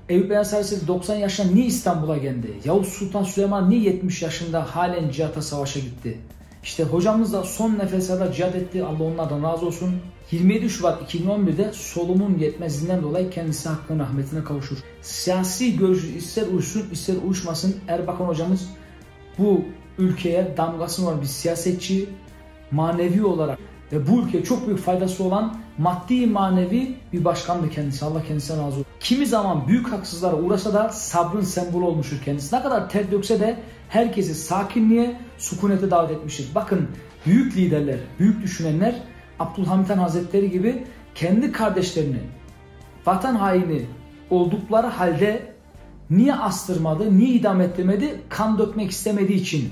Eyüp 0.08 0.32
El 0.32 0.38
Ansari 0.38 0.86
90 0.86 1.16
yaşında 1.16 1.52
niye 1.52 1.66
İstanbul'a 1.66 2.16
geldi? 2.16 2.48
Yavuz 2.64 2.88
Sultan 2.88 3.24
Süleyman 3.24 3.70
niye 3.70 3.80
70 3.80 4.22
yaşında 4.22 4.76
halen 4.76 5.10
cihata 5.10 5.42
savaşa 5.42 5.80
gitti? 5.80 6.18
İşte 6.62 6.84
hocamız 6.84 7.32
da 7.32 7.44
son 7.44 7.78
nefeslerde 7.78 8.32
cihad 8.32 8.54
etti. 8.54 8.84
Allah 8.84 9.02
onlardan 9.02 9.42
razı 9.42 9.66
olsun. 9.66 9.90
27 10.30 10.70
Şubat 10.70 11.14
2011'de 11.14 11.72
solumun 11.72 12.38
yetmezliğinden 12.38 13.02
dolayı 13.02 13.30
kendisi 13.30 13.68
hakkın 13.68 13.98
rahmetine 13.98 14.44
kavuşur. 14.44 14.76
Siyasi 15.02 15.76
görüşü 15.76 16.06
ister 16.16 16.46
uysun 16.46 16.90
ister 16.92 17.14
uyuşmasın 17.24 17.76
Erbakan 17.88 18.24
hocamız 18.24 18.70
bu 19.38 19.64
ülkeye 20.00 20.54
damgasını 20.56 21.08
olan 21.08 21.20
bir 21.20 21.26
siyasetçi, 21.26 22.08
manevi 22.70 23.24
olarak 23.24 23.58
ve 23.92 24.08
bu 24.08 24.20
ülkeye 24.20 24.44
çok 24.44 24.66
büyük 24.66 24.80
faydası 24.80 25.24
olan 25.24 25.56
maddi 25.78 26.26
manevi 26.26 26.94
bir 27.12 27.24
başkandı 27.24 27.70
kendisi. 27.70 28.04
Allah 28.04 28.22
kendisine 28.22 28.56
razı 28.56 28.66
olsun. 28.66 28.86
Kimi 29.00 29.26
zaman 29.26 29.68
büyük 29.68 29.92
haksızlara 29.92 30.36
uğrasa 30.36 30.74
da 30.74 30.88
sabrın 30.88 31.40
sembolü 31.40 31.84
olmuştur 31.84 32.16
kendisi. 32.24 32.56
Ne 32.56 32.62
kadar 32.62 32.90
ter 32.90 33.10
dökse 33.10 33.40
de 33.40 33.56
herkesi 33.88 34.34
sakinliğe, 34.34 35.20
sükunete 35.38 35.90
davet 35.90 36.10
etmiştir. 36.10 36.48
Bakın 36.54 36.88
büyük 37.26 37.56
liderler, 37.56 37.98
büyük 38.18 38.42
düşünenler 38.42 38.94
Abdülhamit 39.38 39.90
Han 39.90 39.98
Hazretleri 39.98 40.50
gibi 40.50 40.84
kendi 41.14 41.52
kardeşlerini 41.52 42.20
vatan 43.06 43.34
haini 43.34 43.82
oldukları 44.30 44.86
halde 44.86 45.54
niye 46.10 46.34
astırmadı, 46.34 47.18
niye 47.18 47.30
idam 47.30 47.60
ettirmedi? 47.60 48.20
Kan 48.28 48.58
dökmek 48.58 48.90
istemediği 48.90 49.40
için. 49.40 49.70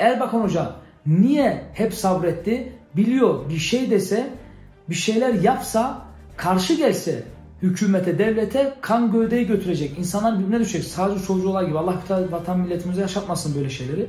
Erbakan 0.00 0.40
Hoca 0.40 0.72
niye 1.06 1.64
hep 1.74 1.94
sabretti? 1.94 2.72
Biliyor 2.96 3.50
bir 3.50 3.58
şey 3.58 3.90
dese, 3.90 4.30
bir 4.88 4.94
şeyler 4.94 5.34
yapsa, 5.34 6.02
karşı 6.36 6.74
gelse 6.74 7.22
hükümete, 7.62 8.18
devlete 8.18 8.74
kan 8.80 9.12
gövdeyi 9.12 9.46
götürecek. 9.46 9.98
İnsanlar 9.98 10.38
birbirine 10.38 10.60
düşecek. 10.60 10.84
Sadece 10.84 11.20
solcular 11.20 11.62
gibi. 11.62 11.78
Allah 11.78 11.94
vatan 12.30 12.60
milletimize 12.60 13.00
yaşatmasın 13.00 13.54
böyle 13.54 13.70
şeyleri. 13.70 14.06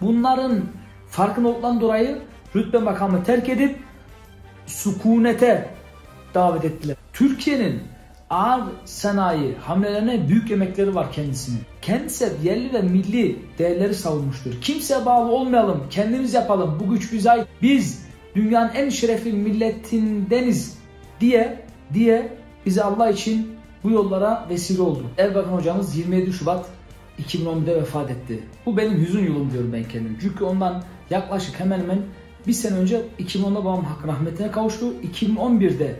Bunların 0.00 0.62
Farkın 1.10 1.44
olduktan 1.44 1.80
dolayı 1.80 2.18
rütbe 2.56 2.78
makamı 2.78 3.24
terk 3.24 3.48
edip 3.48 3.76
sukunete 4.66 5.70
davet 6.34 6.64
ettiler. 6.64 6.96
Türkiye'nin 7.12 7.82
ağır 8.30 8.62
sanayi 8.84 9.54
hamlelerine 9.54 10.28
büyük 10.28 10.50
emekleri 10.50 10.94
var 10.94 11.12
kendisinin. 11.12 11.60
Kendisi 11.82 12.32
yerli 12.42 12.72
ve 12.72 12.82
milli 12.82 13.36
değerleri 13.58 13.94
savunmuştur. 13.94 14.60
Kimseye 14.60 15.06
bağlı 15.06 15.32
olmayalım, 15.32 15.82
kendimiz 15.90 16.34
yapalım, 16.34 16.78
bu 16.80 16.94
güç 16.94 17.12
bize 17.12 17.30
ait. 17.30 17.46
Biz 17.62 18.02
dünyanın 18.34 18.70
en 18.74 18.88
şerefli 18.88 19.32
milletindeniz 19.32 20.78
diye 21.20 21.64
diye 21.94 22.32
bize 22.66 22.82
Allah 22.82 23.10
için 23.10 23.50
bu 23.84 23.90
yollara 23.90 24.46
vesile 24.50 24.82
oldu. 24.82 25.02
Erbakan 25.18 25.52
hocamız 25.52 25.96
27 25.96 26.32
Şubat 26.32 26.66
2011'de 27.18 27.76
vefat 27.76 28.10
etti. 28.10 28.40
Bu 28.66 28.76
benim 28.76 28.98
hüzün 28.98 29.26
yolum 29.26 29.50
diyorum 29.52 29.72
ben 29.72 29.84
kendim. 29.84 30.18
Çünkü 30.20 30.44
ondan 30.44 30.82
yaklaşık 31.10 31.60
hemen 31.60 31.80
hemen 31.80 31.98
bir 32.46 32.52
sene 32.52 32.76
önce 32.76 33.02
2010'da 33.18 33.64
babam 33.64 33.84
hakkın 33.84 34.08
rahmetine 34.08 34.50
kavuştu. 34.50 34.94
2011'de 35.14 35.96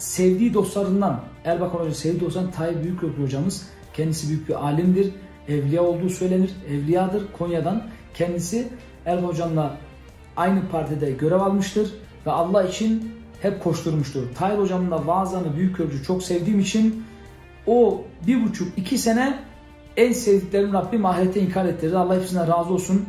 sevdiği 0.00 0.54
dostlarından 0.54 1.20
Erbakan 1.44 1.78
Hoca 1.78 1.94
sevdiği 1.94 2.20
dostlarından 2.20 2.52
Tayyip 2.52 2.84
Büyükköprü 2.84 3.22
hocamız 3.22 3.66
kendisi 3.94 4.28
büyük 4.28 4.48
bir 4.48 4.64
alimdir. 4.64 5.12
Evliya 5.48 5.82
olduğu 5.82 6.10
söylenir. 6.10 6.50
Evliyadır 6.70 7.22
Konya'dan. 7.38 7.82
Kendisi 8.14 8.68
Erbakan 9.06 9.28
hocamla 9.28 9.76
aynı 10.36 10.68
partide 10.68 11.10
görev 11.10 11.40
almıştır 11.40 11.94
ve 12.26 12.30
Allah 12.30 12.62
için 12.62 13.12
hep 13.42 13.62
koşturmuştur. 13.62 14.22
Tayyip 14.34 14.60
hocamın 14.60 14.90
da 14.90 15.06
vaazlarını 15.06 15.56
Büyükköprücü 15.56 16.04
çok 16.04 16.22
sevdiğim 16.22 16.60
için 16.60 17.04
o 17.66 18.04
bir 18.26 18.44
buçuk 18.44 18.78
iki 18.78 18.98
sene 18.98 19.38
en 19.96 20.12
sevdiklerim 20.12 20.72
Rabbim 20.72 21.06
ahirete 21.06 21.40
inkar 21.40 21.64
ettirdi. 21.64 21.96
Allah 21.96 22.16
hepsinden 22.16 22.48
razı 22.48 22.72
olsun. 22.72 23.06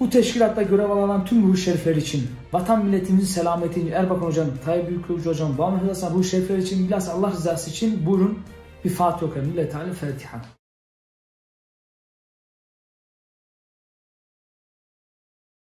Bu 0.00 0.10
teşkilatta 0.10 0.62
görev 0.62 0.90
alan 0.90 1.24
tüm 1.24 1.48
ruh 1.48 1.56
şerifler 1.56 1.96
için, 1.96 2.28
vatan 2.52 2.84
milletimizin 2.84 3.26
selameti 3.26 3.88
Erbakan 3.90 4.26
Hocam, 4.26 4.46
Tayyip 4.64 4.88
Büyükköprücü 4.88 5.30
Hocam, 5.30 5.58
Bağımlı 5.58 5.88
Hasan 5.88 6.14
ruh 6.14 6.24
şerifler 6.24 6.58
için, 6.58 6.88
bilhassa 6.88 7.12
Allah 7.12 7.30
rızası 7.30 7.70
için 7.70 8.06
buyurun 8.06 8.38
bir 8.84 8.90
Fatiha 8.90 9.26
okuyalım. 9.26 9.52
Lillahi 9.52 9.68
Teala 9.68 9.92
Fatiha. 9.92 10.42